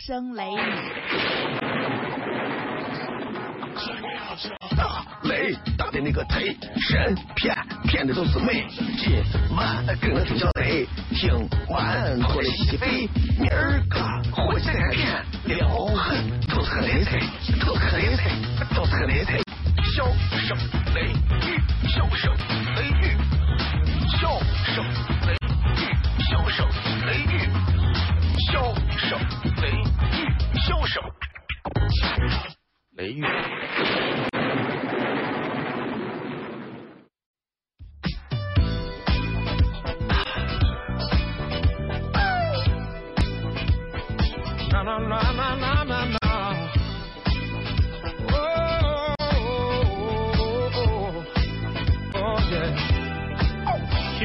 [0.00, 0.56] 声雷雨。
[4.74, 8.66] 大雷打的那个忒神骗骗的都是妹。
[8.96, 9.22] 今
[9.54, 11.30] 晚跟我听小雷，听
[11.68, 13.08] 完过来洗洗肺。
[13.38, 14.00] 明儿个
[14.32, 17.20] 回来看看，撩狠都是个雷财，
[17.66, 18.30] 都是个雷财，
[18.74, 19.38] 都是个雷财。
[19.94, 20.06] 笑
[20.38, 20.56] 声
[20.94, 21.12] 雷
[21.46, 22.34] 雨，笑声
[22.76, 23.16] 雷雨，
[24.18, 24.82] 笑声
[33.00, 33.08] Here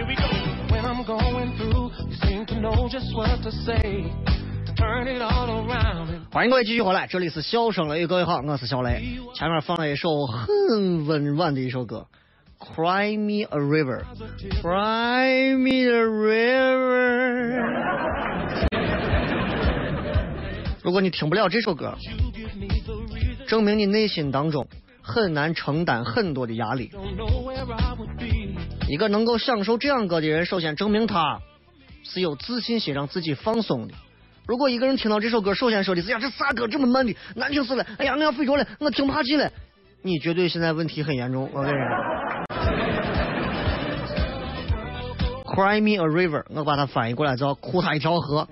[0.06, 0.28] we go.
[0.70, 4.35] When I'm going through, you seem to know just what to say.
[6.46, 9.02] 欢迎各位继续回来，这里是笑声雷，各位好，我是小雷。
[9.34, 12.06] 前面放了一首很温婉的一首歌，
[12.64, 14.04] 《Cry Me a River》
[14.62, 17.64] ，Cry Me a River。
[20.84, 21.96] 如果你听不了这首歌，
[23.48, 24.68] 证明你内心当中
[25.02, 26.92] 很难承担很多的压力。
[28.88, 31.40] 一个能够享受这样歌的人，首先证明他
[32.04, 33.96] 是有自信心，让自己放松的。
[34.48, 37.86] 如果一个人听到这首歌，首先说的是呀，这啥歌这么慢的，难听死了！
[37.98, 39.52] 哎呀，我要睡着了，我听不下去了。
[40.04, 41.80] 你绝对现在问题很严重，我跟你说。
[45.56, 48.48] Cry me a river，我把它翻译过来叫哭他一条河。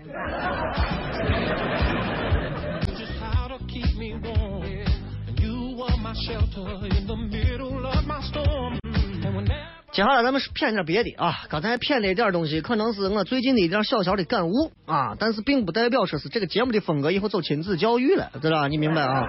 [9.94, 18.68] 接下来咱们是骗点别的啊，刚才骗的一点东西，可能是我最近的一点小小的感悟啊，但是并不代表说是这个节目的风格以后走亲子教育了，知道吧？
[18.68, 19.24] 你明白啊？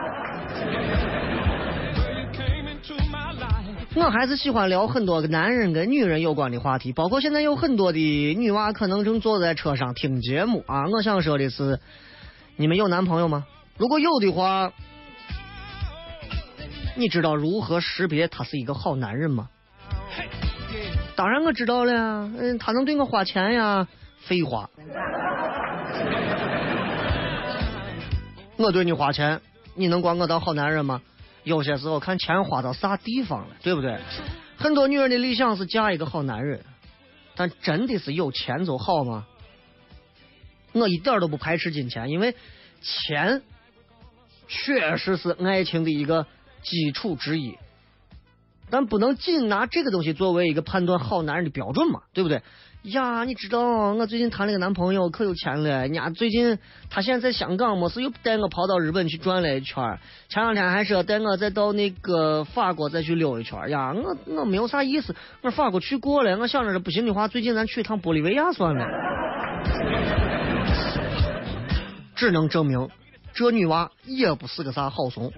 [3.95, 10.89] 我还是喜欢聊很多男人跟女人有关的话题，包括现在有很多的女娃可能正坐在车上听节目啊。
[10.91, 11.79] 我想说的是，
[12.57, 13.45] 你们有男朋友吗？
[13.77, 14.73] 如果有的话，
[16.97, 19.51] 你知道如何识别他是一个好男人吗？
[21.17, 23.87] 当然我知道了呀，嗯，他能对我花钱呀，
[24.19, 24.69] 废话。
[28.57, 29.41] 我对你花钱，
[29.75, 31.01] 你能管我当好男人吗？
[31.45, 33.99] 有些时候看钱花到啥地方了，对不对？
[34.57, 36.65] 很多女人的理想是嫁一个好男人，
[37.37, 39.27] 但真的是有钱就好吗？
[40.73, 42.35] 我一点都不排斥金钱，因为
[42.81, 43.43] 钱
[44.49, 46.27] 确实是爱情的一个
[46.63, 47.57] 基础之一，
[48.75, 52.43] 咱不能仅拿这个东西作为一个判断好男人的标准嘛，对不对？
[52.83, 53.61] 呀，你知道
[53.93, 55.83] 我最近谈了个男朋友，可有钱了。
[55.83, 56.59] 人家最近
[56.91, 60.01] 他现在在香港，没事又带我跑到日本去转了一圈。
[60.29, 63.71] 前两天还说带我再到那个法国再去溜一圈。
[63.71, 66.37] 呀，我我没有啥意思，我法国去过了。
[66.39, 68.85] 我想着不行的话，最近咱去一趟玻利维亚算了。
[72.17, 72.89] 只能证明
[73.35, 75.31] 这女娃也不是个啥好怂啊！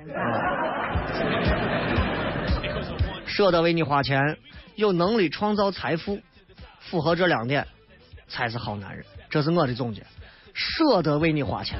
[3.37, 4.39] 舍得为你花钱，
[4.76, 6.18] 有能力创造财富，
[6.80, 7.66] 符合这两点，
[8.28, 9.05] 才是好男人。
[9.28, 10.03] 这是我的总结。
[10.55, 11.78] 舍得为你花钱，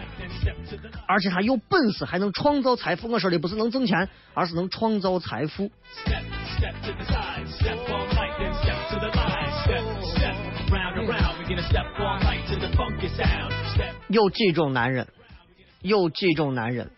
[1.09, 3.09] 而且他有本事还能创造财富。
[3.09, 5.71] 我说的不是能挣钱，而是能创造财富。
[14.09, 15.09] 有几种男人？
[15.81, 16.91] 有几种男人？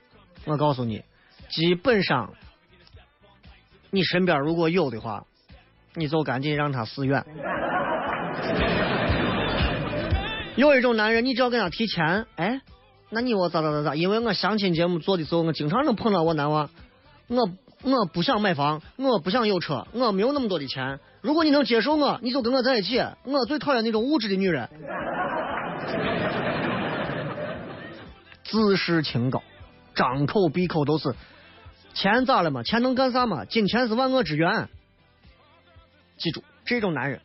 [0.46, 1.04] 我告诉你，
[1.48, 2.32] 基本上
[3.91, 5.24] 你身边如果有的话，
[5.95, 7.24] 你就赶紧让他死远。
[10.57, 12.61] 有一种男人，你只要跟他提钱，哎，
[13.11, 13.95] 那你我咋咋咋咋？
[13.95, 16.68] 因为我相亲节目做的时候，我经常能碰到我男娃，
[17.28, 17.49] 我
[17.82, 20.99] 我不想买房，我不想有车，我没有那么多的钱。
[21.20, 23.01] 如果你能接受我，你就跟我在一起。
[23.24, 24.68] 我最讨厌那种物质的女人。
[28.45, 29.43] 自视清高，
[29.95, 31.14] 张口闭口都是
[31.95, 32.62] 钱咋了嘛？
[32.62, 33.45] 钱能干啥嘛？
[33.45, 34.68] 金钱是万恶之源。
[36.16, 37.20] 记住，这种男人，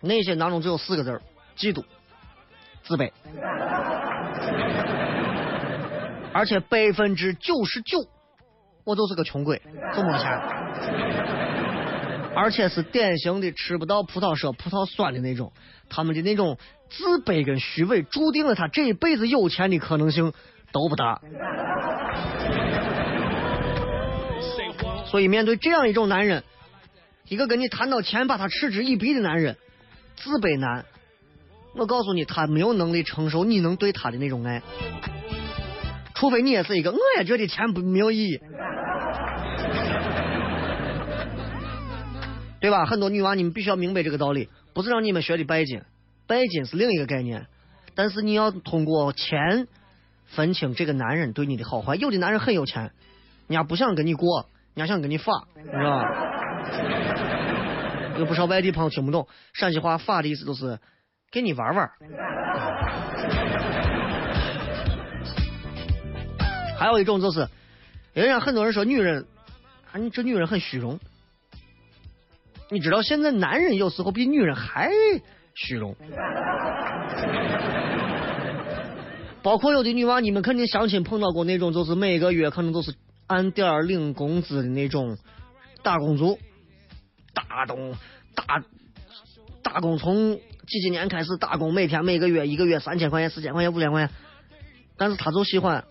[0.00, 1.22] 内心当中只有四个字：
[1.56, 1.84] 嫉妒、
[2.82, 3.10] 自卑，
[6.32, 8.06] 而且百分之九十九，
[8.84, 9.62] 我就是个穷鬼，
[9.94, 10.30] 就没钱，
[12.36, 15.52] 而且是典型的吃不到葡萄说葡萄酸的那种。
[15.88, 16.58] 他们的那种
[16.90, 20.32] 自卑跟虚伪，注定了他这一辈子有钱的可能性
[20.72, 21.20] 都不大。
[25.14, 26.42] 所以，面对这样一种男人，
[27.28, 29.56] 一个跟你谈到钱把他嗤之以鼻的男人，
[30.16, 30.84] 自卑男，
[31.76, 34.60] 我告诉你，他没有能力承受你能对他的那种爱，
[36.16, 38.40] 除非你也是一个，我也觉得钱不没有意义，
[42.60, 42.84] 对吧？
[42.84, 45.82] 很多女娃，你们必须要明白这个道理，不是让你们学的拜金，
[46.26, 47.46] 拜金是另一个概念，
[47.94, 49.68] 但是你要通过钱
[50.24, 51.94] 分清这个男人对你的好坏。
[51.94, 52.90] 有的男人很有钱，
[53.46, 56.04] 人家不想跟你过，人家想跟你发，你知道吧？
[58.18, 60.78] 有不少外地朋友听不懂陕西话，发的意思就是
[61.30, 61.90] 跟你玩玩。
[66.76, 67.48] 还有一种就是，
[68.12, 69.26] 人家很多人说女人，
[69.92, 70.98] 啊，你这女人很虚荣。
[72.70, 74.90] 你知道现在男人有时候比女人还
[75.54, 75.94] 虚荣，
[79.42, 82.94] 包括有的女娃，你们肯定相亲碰到过那种，就是每个月可能都是
[83.26, 85.16] 按点儿领工资的那种
[85.82, 86.38] 打工族，
[87.32, 87.96] 打工
[88.34, 88.62] 打
[89.62, 94.14] 打工从几几年开始打工，每天每个月一个月三千块钱、四千块钱、五千块钱，
[94.96, 95.84] 但是他就喜欢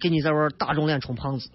[0.00, 1.50] 给你在玩打肿脸充胖子。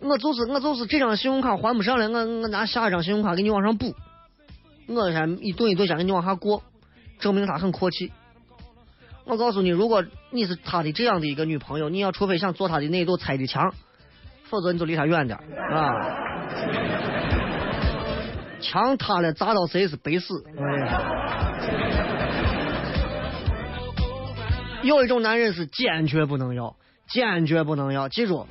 [0.00, 3.94] 我就是我就是这张信用卡还不上了，我我拿下一张信用卡给你往上补，
[4.86, 6.62] 我先一顿一顿先给你往下过，
[7.18, 8.12] 证明他很阔气。
[9.28, 13.74] 我告诉你，如果你是他的这样的一个女朋友，你要除非想做他的那堵拆的墙，
[14.44, 15.92] 否则你就离他远点啊。
[18.60, 20.42] 墙塌了砸到谁是白死。
[24.82, 26.76] 有一种男人是坚决不能要，
[27.08, 28.46] 坚决不能要，记住。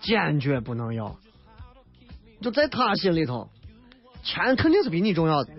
[0.00, 1.16] 坚决不能要，
[2.40, 3.48] 就在他心里头，
[4.24, 5.52] 钱肯定是比你重要的，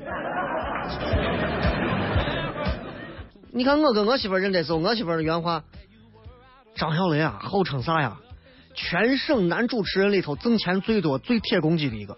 [3.55, 5.63] 你看我跟我媳妇儿认的时候，我媳妇的原话，
[6.73, 8.17] 张小雷啊，号称啥呀？
[8.73, 12.17] 全省男主持人里头挣钱最多、最铁公鸡的一个。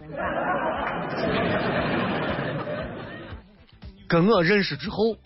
[4.08, 5.16] 跟我认识之后，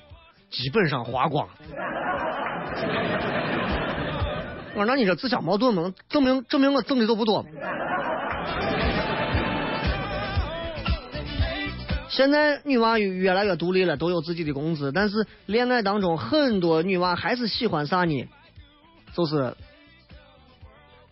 [0.50, 1.48] 基本上花光。
[4.74, 5.94] 我说那你这自相矛盾吗？
[6.08, 7.46] 证明证明我挣的都不多。
[12.10, 18.28] 现在女娃越来越独立了，都有自己的工资，但是恋爱当中很多女娃还是喜欢啥呢？
[19.14, 19.54] 就是，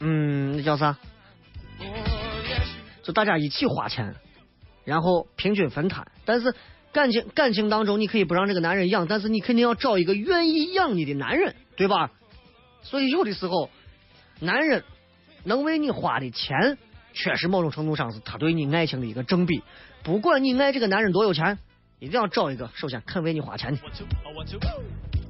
[0.00, 0.98] 嗯，那叫啥？
[3.04, 4.16] 就大家一起花钱，
[4.84, 6.04] 然后平均分摊。
[6.24, 6.52] 但是
[6.92, 12.10] 感情感情当中，你可以不让这个男人养，但是你肯定要找一个愿意养你的男人，对吧？
[12.82, 13.70] 所以有的时候，
[14.40, 14.82] 男人
[15.44, 16.76] 能为你花的钱，
[17.12, 19.62] 确实某种程度上是他对你爱情的一个正比。
[20.08, 21.58] 不管你爱这个男人多有钱，
[21.98, 23.80] 一定要找一个首先肯为你花钱的。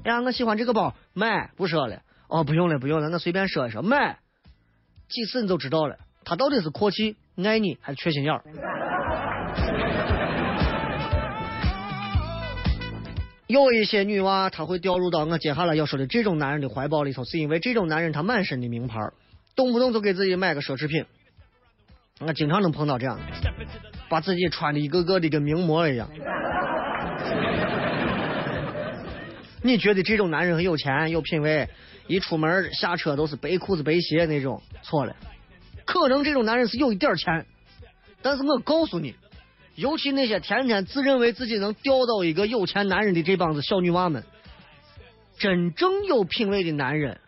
[0.04, 2.02] 哎呀，我喜欢这个包，买不说了。
[2.28, 4.20] 哦，不用了，不用了，我随便说一说，买
[5.08, 8.44] 几次你就知道了，他到底是阔气爱你还是缺心眼儿。
[13.48, 19.10] 有一些女娃，她会掉入到我接下来要说的这种男人的怀抱里头，是因为这种男人他满身的名牌，
[19.56, 21.04] 动不动就给自己买个奢侈品。
[22.20, 23.24] 我经常能碰到这样的，
[24.08, 26.08] 把自己穿的一个个的跟名模一样。
[29.62, 31.68] 你觉得这种男人很有钱有品位，
[32.06, 34.62] 一出门下车都是白裤子白鞋那种？
[34.82, 35.16] 错了，
[35.84, 37.44] 可能这种男人是有一点钱，
[38.22, 39.16] 但是我告诉你，
[39.74, 44.24] 尤其那些天天自认为自己能钓到一个有钱男人的这帮子小女娃们，
[45.38, 47.18] 真正有品位的男人，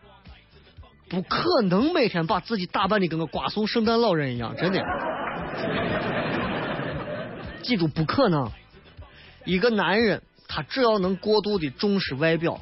[1.09, 4.81] 不可能每天把自己打扮的跟个瓜怂圣诞老人一样，真的。
[7.61, 8.51] 记住，不可能。
[9.45, 12.59] 一个男人，他只要能过度的重视外表，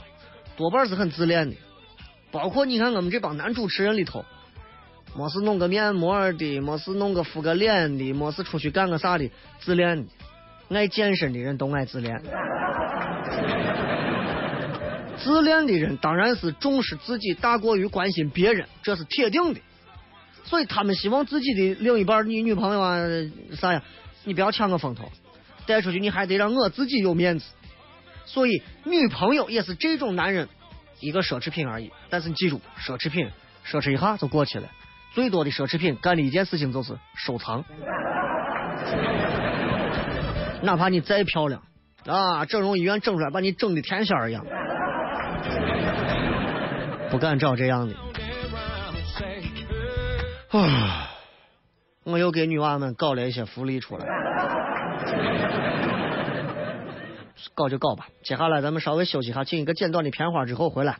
[0.55, 1.55] 多半是很自恋的。
[2.31, 4.23] 包括你看我们这帮男主持人里头，
[5.15, 9.29] 没事弄个面膜的，没事弄个敷个脸的，没事出去干个啥的，
[9.59, 10.09] 自恋的。
[10.69, 12.21] 爱健身的人都爱自恋。
[15.17, 19.59] 自恋的人当然是重视自己大过于关心别人，这是铁定的。
[20.45, 22.99] 所以他们希望自己的另一半，你女朋友啊
[23.55, 23.83] 啥呀，
[24.23, 25.11] 你不要抢我风头，
[25.65, 27.45] 带出去你还得让我自己有面子。
[28.25, 30.47] 所以女朋友也是这种男人
[30.99, 31.91] 一个奢侈品而已。
[32.09, 33.29] 但是你记住，奢侈品
[33.65, 34.69] 奢侈一下就过去了，
[35.13, 37.63] 最多的奢侈品干的一件事情就是收藏。
[40.61, 41.63] 哪怕你再漂亮
[42.05, 44.45] 啊，整容医院整出来把你整的天仙儿一样，
[47.09, 47.95] 不敢找这样的。
[50.51, 51.08] 啊，
[52.11, 54.05] 我又给女娃们搞了一些福利出来，
[57.55, 58.07] 搞就搞吧。
[58.23, 60.97] 接下来咱们稍微休息一下，进一个简短的片花之后回来。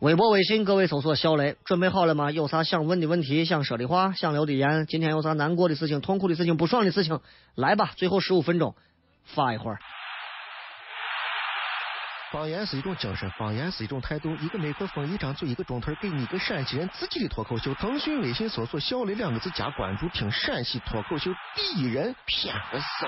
[0.00, 2.30] 微博、微信，各位搜索“小雷”，准备好了吗？
[2.30, 4.86] 有啥想问的问题、想说的话、想留的言？
[4.86, 7.18] 今天有啥难过的事情、痛苦的事情、不爽的事情？
[7.56, 8.76] 来吧，最后十五分钟，
[9.24, 9.78] 发一会儿。
[12.30, 14.36] 方言是一种精神，方言是一种态度。
[14.36, 17.72] 一个麦克风，一张嘴，一个钟头，给你一个陕西人自己的脱口秀。
[17.74, 23.06] 腾讯微信搜索“小雷”两个字加关注，听陕西脱口秀第一人，骗个搜。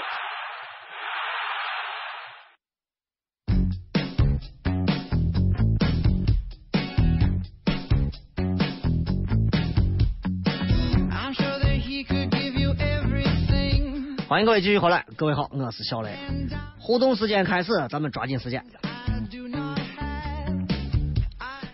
[14.27, 16.17] 欢迎各位继续回来，各位好，我是小雷。
[16.79, 18.65] 互动时间开始，咱们抓紧时间。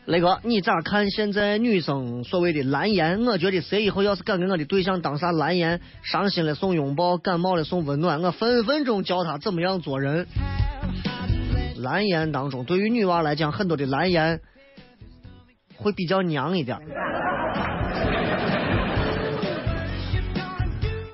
[0.07, 3.27] 雷哥，你咋看现在女生所谓的蓝颜？
[3.27, 10.29] 我觉得谁以后要是敢跟我的对象当啥蓝颜，伤心了送拥抱，感冒了送温暖，我分分钟教他怎么样做人。
[11.79, 14.41] 蓝颜当中，对于女娃来讲，很多的蓝颜
[15.77, 16.79] 会比较娘一点。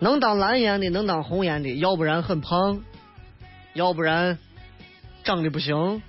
[0.00, 2.82] 能当蓝颜的，能当红颜的，要不然很胖，
[3.72, 4.36] 要不然
[5.24, 6.02] 长得不行，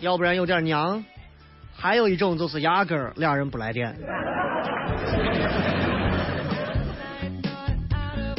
[0.00, 1.04] 要不然有点娘，
[1.76, 3.94] 还有一种就是压根儿俩人不来电。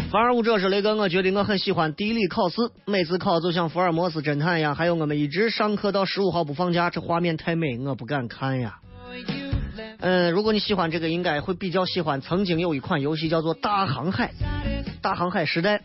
[0.10, 8.80] 反而我这是雷哥，我觉得我很喜欢地理考试，每次考就像福尔摩斯侦探一样，还有我们一直上课到十五号不放假，这画面太美，我不敢看呀。
[10.00, 12.22] 嗯，如果你喜欢这个，应该会比较喜欢。
[12.22, 14.28] 曾经有一款游戏叫做《大航海》，
[15.02, 15.82] 大航海时代，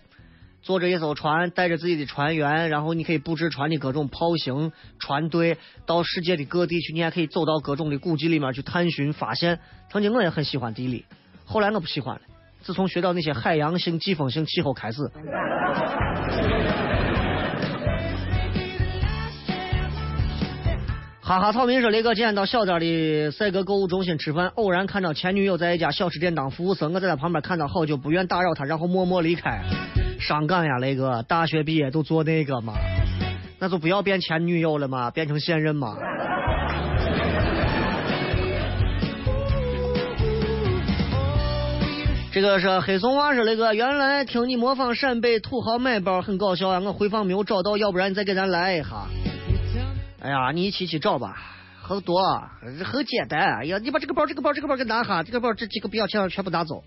[0.62, 9.58] 坐着一艘船，带着自己的船员，然后你可以布置船的各种炮型、船队，到世界的各地去，你还可以走到各种的古迹里面去探寻发现。
[9.90, 11.04] 曾经我也很喜欢地理，
[11.44, 12.22] 后来我不喜欢了。
[12.60, 14.98] 自从学到那些海洋性、季风性气候开始。
[21.24, 29.62] 哈哈草民说：“雷哥，今天到小店的赛格购物中心吃饭，偶然看到前女友在一家小吃店当服务生，我在他旁边看到好久，不愿打扰他，然后默默离开。
[30.18, 32.74] 伤感呀，雷哥，大学毕业都做那个嘛，
[33.60, 35.96] 那就不要变前女友了嘛，变成现任嘛。”
[42.32, 46.80] 这个是黑松娃说那个，原来听你模仿陕北土豪买包很搞笑啊！
[46.80, 49.06] 我回放没有找到，要不然你再给咱来一下。
[50.22, 51.36] 哎呀，你一起去找吧，
[51.82, 52.22] 很多，
[52.84, 53.56] 很简单。
[53.56, 56.84] 哎呀，你把这个包、这个包、这个包给拿哈，这个包这几个不要钱的全部拿走。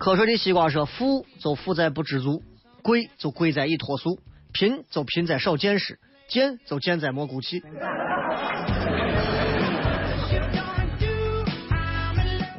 [0.00, 2.42] 瞌睡的西瓜说：富就富在不知足，
[2.82, 4.18] 贵就贵在一脱俗，
[4.54, 7.62] 贫就贫在少见识，贱就贱在没骨气。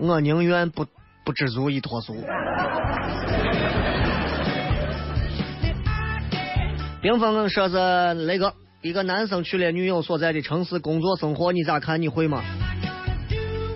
[0.02, 0.88] 我宁愿不
[1.24, 2.16] 不知足一脱俗。
[7.04, 7.76] 冰峰说是
[8.26, 12.02] 那个一个男生去了女友所在的城市工作生活，你咋看？
[12.02, 12.44] 你会吗？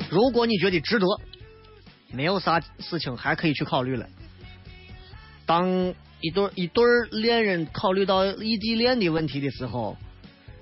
[0.09, 1.05] 如果你觉得值得，
[2.11, 4.07] 没有啥事情还可以去考虑了。
[5.45, 9.95] 当一对一对恋人考虑到异地恋的问题的时候，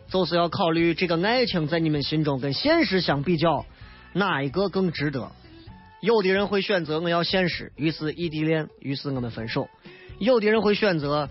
[0.09, 3.65] 就是要考虑这个爱情在你们心中跟现实相比较，
[4.11, 5.31] 哪一个更值得？
[6.03, 9.69] 有的人会选择我要现实，于是异地恋，于是我们分手；
[10.19, 11.29] 有的人会选择，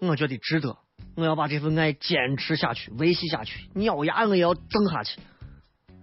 [0.00, 0.78] 我觉得值得，
[1.14, 5.20] 我要把这份爱坚持下去，维系下去，咬牙我也要挣下去。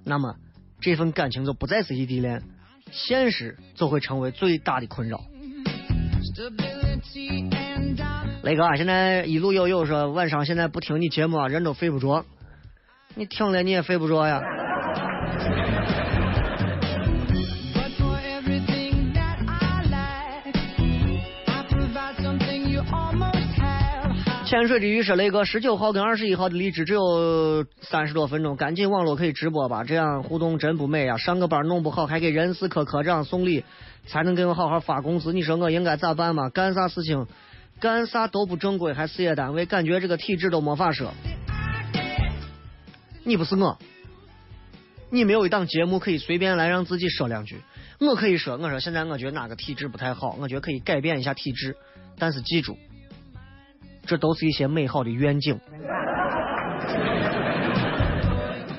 [0.05, 0.35] 那么
[0.79, 2.43] 这份感情就不再是异地恋，
[2.91, 5.23] 现实就会成为最大的困扰。
[8.43, 12.23] 雷哥啊，现在一路悠悠说晚上现在不听你节目啊，人都睡不着。
[13.15, 14.39] 你听了你也睡不着呀。
[24.49, 31.17] 潜水的鱼说雷哥，十九号跟二十一号的荔枝只有三十多分钟，赶紧网络可以直播吧，这样互动真不美呀。
[31.17, 33.63] 上个班弄不好还给人事科科长送礼，
[34.07, 35.33] 才能给我好好发工资。
[35.33, 36.49] 你说我应该咋办嘛？
[36.49, 37.27] 干啥事情，
[37.79, 41.13] 干啥都不正规，还事业单位，感觉这个体制都没法说。
[43.23, 43.77] 你不是我，
[45.11, 47.61] 你没有一档节目可以随便来让自己说两句。
[47.99, 51.77] 我可以说，我说现在我觉得哪个体制不太好，我觉得可以改变一下体制，
[52.17, 52.75] 但是记住，
[54.09, 55.59] 这都是一些美好的愿景。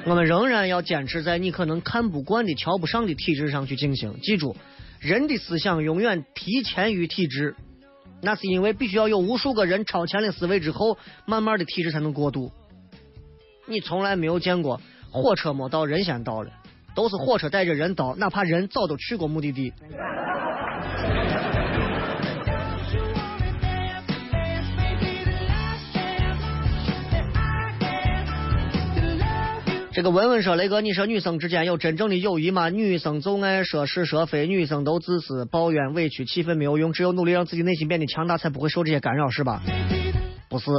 [0.04, 4.18] 我们仍然要坚持在你可能看不惯的、瞧不上的体制上去进行。
[4.20, 4.56] 记住，
[4.98, 7.54] 人的思想永远提前于体制，
[8.20, 12.50] 那是因为必须要有无数个人超前的思维之后，慢慢的体制才能过渡。
[13.68, 14.80] 你从来没有见过
[15.12, 16.50] 火车没到，人先到了，
[16.96, 19.72] 都是火车带着人到，哪怕人早都去过目的地。
[29.92, 32.68] 这个文文说：“雷哥，你说女生之间有真正的友谊吗？
[32.68, 39.60] 女生就爱说是说非，女生都自私、抱怨、委屈，气愤没有用，只有努力让自己内心变得强大，才不会受这些干扰，是吧？
[40.48, 40.70] 不是。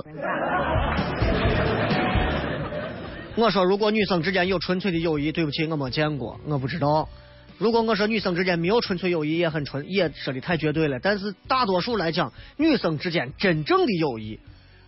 [3.36, 7.10] 我说，如果女生之间有纯粹的友谊，对不起，我没见过，我不知道。
[7.58, 11.00] 如果我说女生之间没有纯粹友谊，也很纯，也说的太绝对了。
[11.02, 14.40] 但是大多数来讲，女生之间真正的友谊，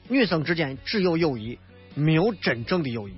[0.07, 1.59] 女生之间只有友谊，
[1.93, 3.13] 没有真正的友谊。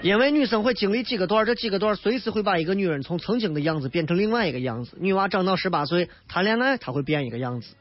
[0.00, 4.96] 因为女生会经历几个段，这几个段随时会把一个女人从曾经的样子变成另外一个样子。
[5.00, 7.74] 女娃长到十八岁，谈恋爱她会变一个样子，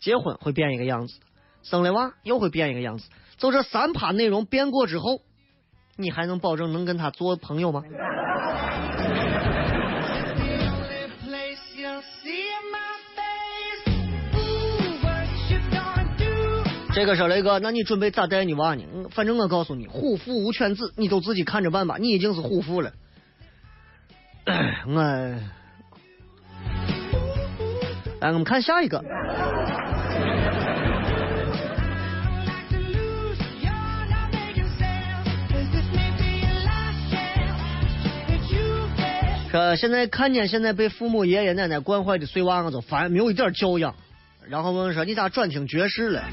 [0.00, 1.14] 结婚会变一个样子，
[1.62, 3.08] 生了娃又会变一个样子。
[3.36, 5.22] 就这三趴内容变过之后，
[5.96, 7.82] 你还能保证能跟她做朋友吗？
[16.92, 18.82] 这个说雷哥，那你准备咋带你娃呢？
[19.10, 21.96] 反正我告诉你，虎父无犬子，你都自己看着办吧。
[21.98, 22.92] 你已经是虎父了。
[24.44, 25.00] 哎我，
[28.20, 29.02] 来，我们看下一个。
[39.50, 43.94] 说现在看见现在被父母爷爷奶奶惯坏的碎娃，我就烦，没有一点教养。
[44.48, 46.24] 然后问我说你咋转听爵士了？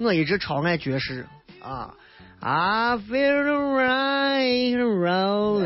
[0.00, 1.26] 我一直超爱爵士
[1.62, 1.94] 啊。
[2.40, 3.44] I feel
[3.76, 5.60] right around.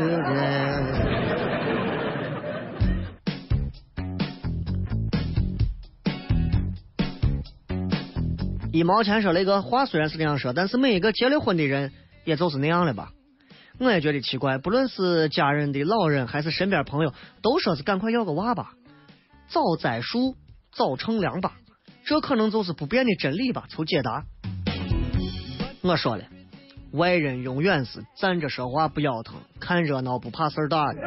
[8.73, 11.93] 一毛钱说雷哥话虽然是这样说，但是每一个结了婚的人
[12.25, 13.13] 也就是那样了吧？
[13.79, 18.73] 我也觉得奇怪，不论是家人的老人还是身边朋友，都说是赶快要个娃吧，
[19.47, 20.35] 早栽树
[20.73, 21.53] 早乘凉吧，
[22.05, 23.65] 这可能就是不变的真理吧。
[23.69, 24.23] 求解答。
[25.81, 26.23] 我说了，
[26.91, 30.99] 外人永远是站着说话不腰疼，看热闹不怕事儿大的。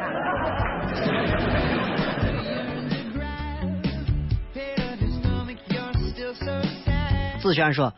[7.41, 7.93] 子轩说：“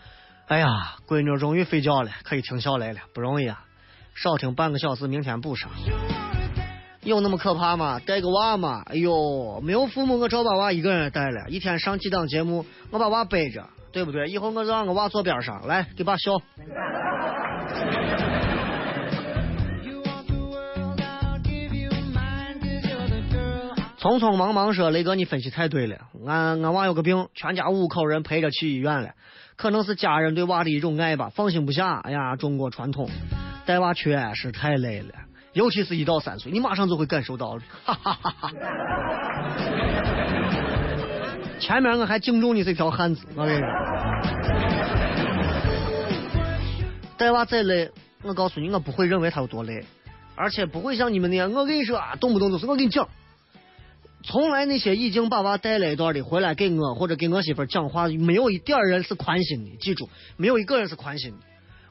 [0.47, 3.65] 哎呀，闺女终于睡觉了，可以听下来了，不容易啊！
[4.13, 5.69] 少听半个小时，明天补上。
[7.03, 7.99] 有那么可怕吗？
[8.05, 8.83] 带个娃嘛？
[8.85, 14.29] 哎呦，没有父母，我照把娃一个人带了，一天上几档节目，我把娃背着，对不对？
[14.29, 16.33] 以后我让我娃坐边上，来给爸笑。
[23.99, 25.95] 匆匆忙忙说：“雷哥，你分析太对了。
[26.25, 29.11] 俺俺娃有个病，全家五口人陪着去医院了，
[29.55, 31.99] 可能是家人对娃的一种爱吧，放心不下。
[31.99, 33.09] 哎呀，中国传统，
[33.65, 35.09] 带娃确实太累了，
[35.53, 37.63] 尤其是一到三岁，你马上就会感受到的。
[37.83, 38.51] 哈哈哈哈！
[41.59, 43.67] 前面我还敬重你是条汉子，我跟你说，
[47.17, 47.91] 带娃再累，
[48.23, 49.83] 我告诉你，我不会认为他有多累，
[50.35, 53.07] 而且不会像你们那样，我跟你说啊，动不动就是我跟你讲。”
[54.23, 59.75] 从来那些已经把娃带了一段的，回来给我或者给我媳妇讲话，没有一点人是宽心的。
[59.81, 61.37] 记住，没有一个人是宽心的。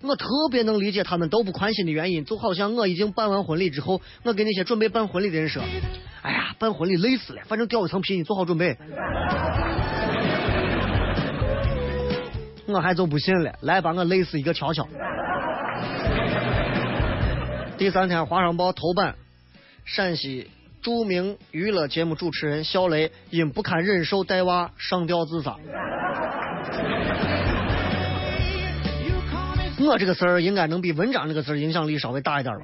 [0.03, 5.63] 我特别能理解他们都不宽心的原因，就好像我已经办完婚礼之后，我跟那些准备办婚礼的人说
[6.23, 8.77] ：“哎呀，办婚礼累死了，反正掉一层皮，你做好准备。”
[12.67, 14.89] 我还就不信了，来把我累死一个瞧瞧。
[17.77, 19.17] 第三天，《华商报》头版，
[19.85, 20.49] 陕西。
[20.83, 25.55] 著名娱乐节目主持人肖雷因不堪忍受带娃上吊自杀。
[29.87, 32.61] 我这个事儿应该能比文章这个事儿影响力稍微大一点了。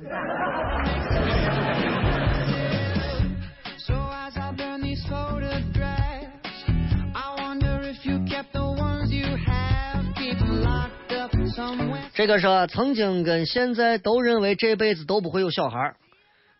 [12.14, 15.96] 这个说曾经跟现在都认为这辈子都不会有小孩儿。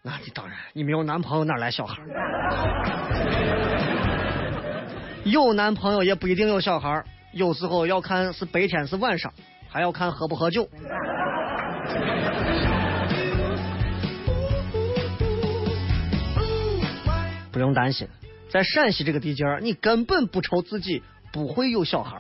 [0.03, 1.97] 那你当然，你没有男朋友哪来小孩？
[5.25, 7.03] 有男朋友也不一定有小孩，
[7.33, 9.33] 有时候要看是白天是晚上，
[9.77, 10.67] 还要看喝不喝酒。
[17.53, 18.09] 不用担心，
[18.49, 22.17] 在陕西这个地界儿，你根本不愁自己不会有小孩。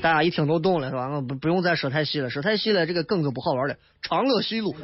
[0.00, 1.08] 大家一听都懂了是吧？
[1.08, 3.74] 我不不用再说太细了，说太细了这个梗就不好玩了。
[4.00, 4.76] 长乐西路，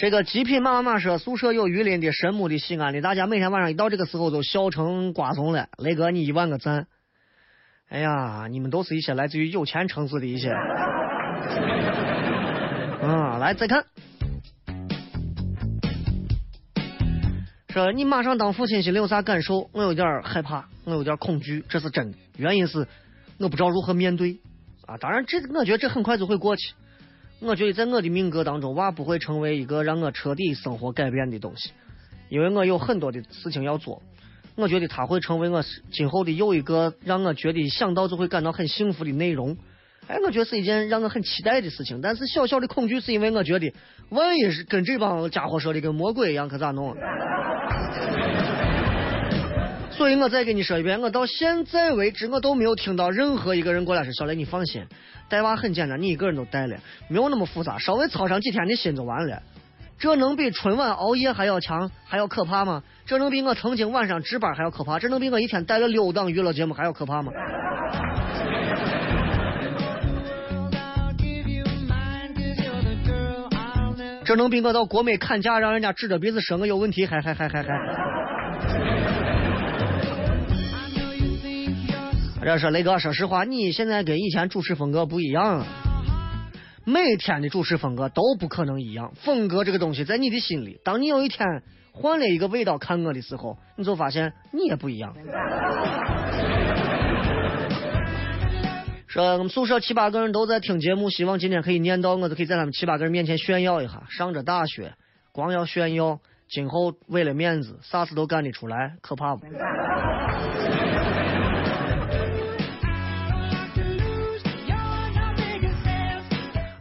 [0.00, 5.68] 这个极品妈妈说宿舍有榆林的、神木的、西安的，大家每天晚上一到这个时候都笑成瓜怂了。
[5.76, 6.86] 雷哥，你一万个赞！
[7.90, 10.48] 哎呀，你们都是一些来自于有钱城市的一些。
[13.02, 13.84] 嗯， 来再看。
[17.68, 19.68] 说你马上当父亲心里有啥感受？
[19.74, 22.16] 我有点害怕，我有点恐惧，这是真的。
[22.38, 22.88] 原因是
[23.38, 24.40] 我不知道如何面对
[24.86, 24.96] 啊。
[24.96, 26.72] 当然，这我觉得这很快就会过去。
[27.42, 31.70] 我觉得在我的命格当中，娃不会成为一个让我彻底生活改变的东西，
[32.28, 34.02] 因为我有很多的事情要做。
[34.56, 39.56] 我觉得他会成为我今后的又一个让我觉得想到就会感到很幸福的内容。
[40.06, 42.00] 哎，我觉得是一件让我很期待的事情。
[42.02, 43.72] 但是小小的恐惧是因为我觉得，
[44.10, 46.94] 万一是跟这帮家伙说的跟魔鬼一样，可咋弄？
[50.00, 54.82] 所以我再给你说一遍，我到现在为止我都没有听到任何一个人过来说：“小雷，你放心，
[55.28, 56.78] 带娃很简单，你一个人都带了，
[57.08, 59.42] 没有那么复杂，稍微操上几天的心就完了。”
[60.00, 62.82] 这能比春晚熬夜还要强，还要可怕吗？
[63.04, 64.98] 这能比我曾经晚上值班还要可怕？
[64.98, 67.30] 这能比我一天带了六档娱乐节目还要可怕吗？
[74.24, 78.19] 这能比我到国美砍价让人家指着鼻子说我有问题还还还还还？
[82.42, 85.66] 这说雷哥，说实话，你现在跟以前主持风格不一样，
[86.86, 89.12] 每天的主持风格都不可能一样。
[89.14, 91.46] 风格这个东西在你的心里，当你有一天
[91.92, 95.14] 换了一个味道看我的时候，你就发现你也不一样。
[99.06, 104.04] 说我们宿舍七八个人都在听节目，希望今天可以念到，我就可以在他们七八个人面前炫耀一下。
[104.08, 104.94] 上着大学，
[105.32, 109.42] 光要炫耀，今后为了面子，啥事都干得出来，可怕不？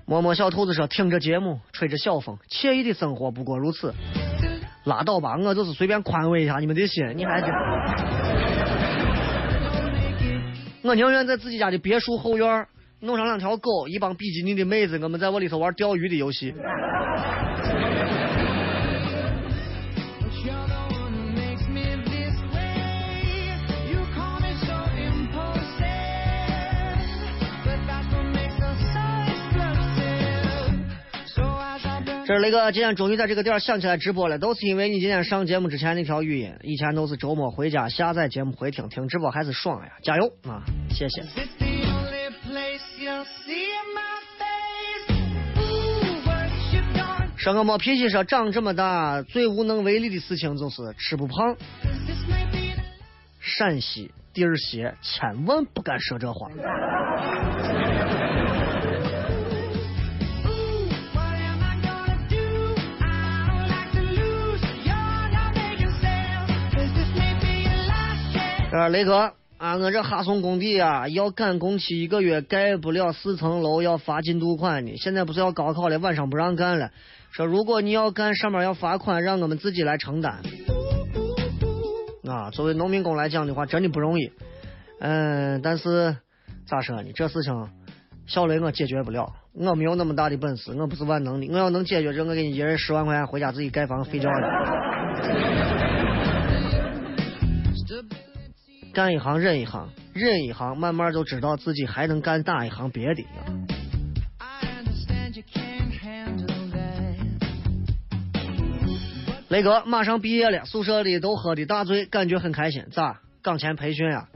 [0.09, 3.93] 摸摸小兔子说：“听着节目，吹着小风，惬意的生活不过如此。”
[4.85, 7.47] 拉倒吧，我就是随便宽慰一下你们的心，你还这。
[10.81, 12.65] 我宁愿在自己家的别墅后院
[13.01, 16.55] 弄上两条狗，一帮比基尼的妹子，我们在我里头玩钓鱼的游戏。
[32.29, 36.53] 这是雷哥，今天终于在这个点儿想起来直播了，都是因为你今天上节目之前那条语音。
[36.61, 39.91] 以前都是周末回家下载节目回听，听直播还是爽呀！
[40.03, 40.61] 加油啊！
[40.91, 41.23] 谢谢。
[47.35, 51.57] 说我没脾气，说长这么大最无能为力的事情就是吃不胖。
[53.39, 56.47] 陕西地儿邪，千万不敢说这话。
[68.71, 74.95] 呃，雷哥啊，我这哈松工地啊，要赶工期一个月盖不了四层楼，要罚进度款的。
[74.97, 76.91] 现在不是要高考了，晚上不让干了。
[77.31, 80.41] 说如果你要干，上面要罚款，让我们自己来承担。
[82.27, 84.31] 啊，作为农民工来讲的话，真的不容易。
[84.99, 86.15] 嗯，但是
[86.67, 87.11] 咋说呢？
[87.15, 87.69] 这事情
[88.27, 91.47] 小雷我解决不了，我没有那么大的本事，我不是万能的。
[91.51, 94.88] 我要能解决这，我给你一人十万块钱，回家自己盖房睡觉去。
[98.93, 103.23] 干一行忍一行，忍一行，慢慢就知道自己还能干哪一行别的。
[109.49, 112.85] 雷哥马上毕业了，宿舍里都喝的大醉，感觉很开心。
[112.91, 113.19] 咋？
[113.41, 114.27] 岗前培训呀，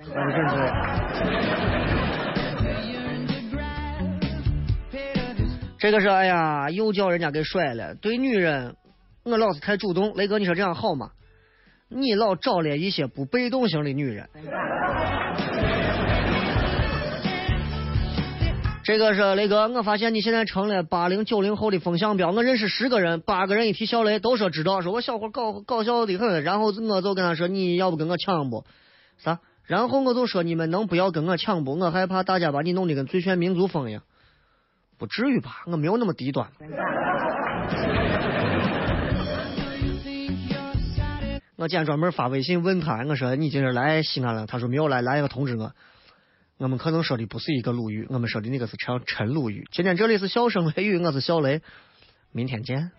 [5.78, 7.93] 这个是哎呀，又叫人家给甩了。
[7.95, 8.78] 对女人，
[9.24, 10.14] 我老是太主动。
[10.16, 11.10] 雷哥，你说这样好吗？
[11.96, 14.30] 你老找了一些不被动型的女人。
[18.84, 22.32] 这个是雷哥，我发现你现在成了八零九零后的风向标。
[22.32, 26.44] 我认识十个人，八个人一提小雷都说知道，说我小伙搞搞笑的很。
[26.44, 28.66] 然后我就跟他说，你要不跟我抢不？
[29.18, 29.39] 啥？
[29.66, 31.80] 然后我就说，你们能不要跟我抢不？
[31.80, 34.04] 我害怕大家把你弄得跟最炫民族风一样。
[34.98, 35.64] 不至于吧？
[35.68, 36.50] 我没有那么低端。
[41.64, 44.45] 我今天专门发微信问他，我说你今天来西安了？
[44.47, 45.72] 他说没有来，来一个通知我。
[46.57, 49.66] 我们可能说的不是一个鲁豫，我们说的那个是陈陈鲁豫。
[49.72, 51.61] 今天这里是笑声雷雨，我是小雷，
[52.34, 52.91] 明天见。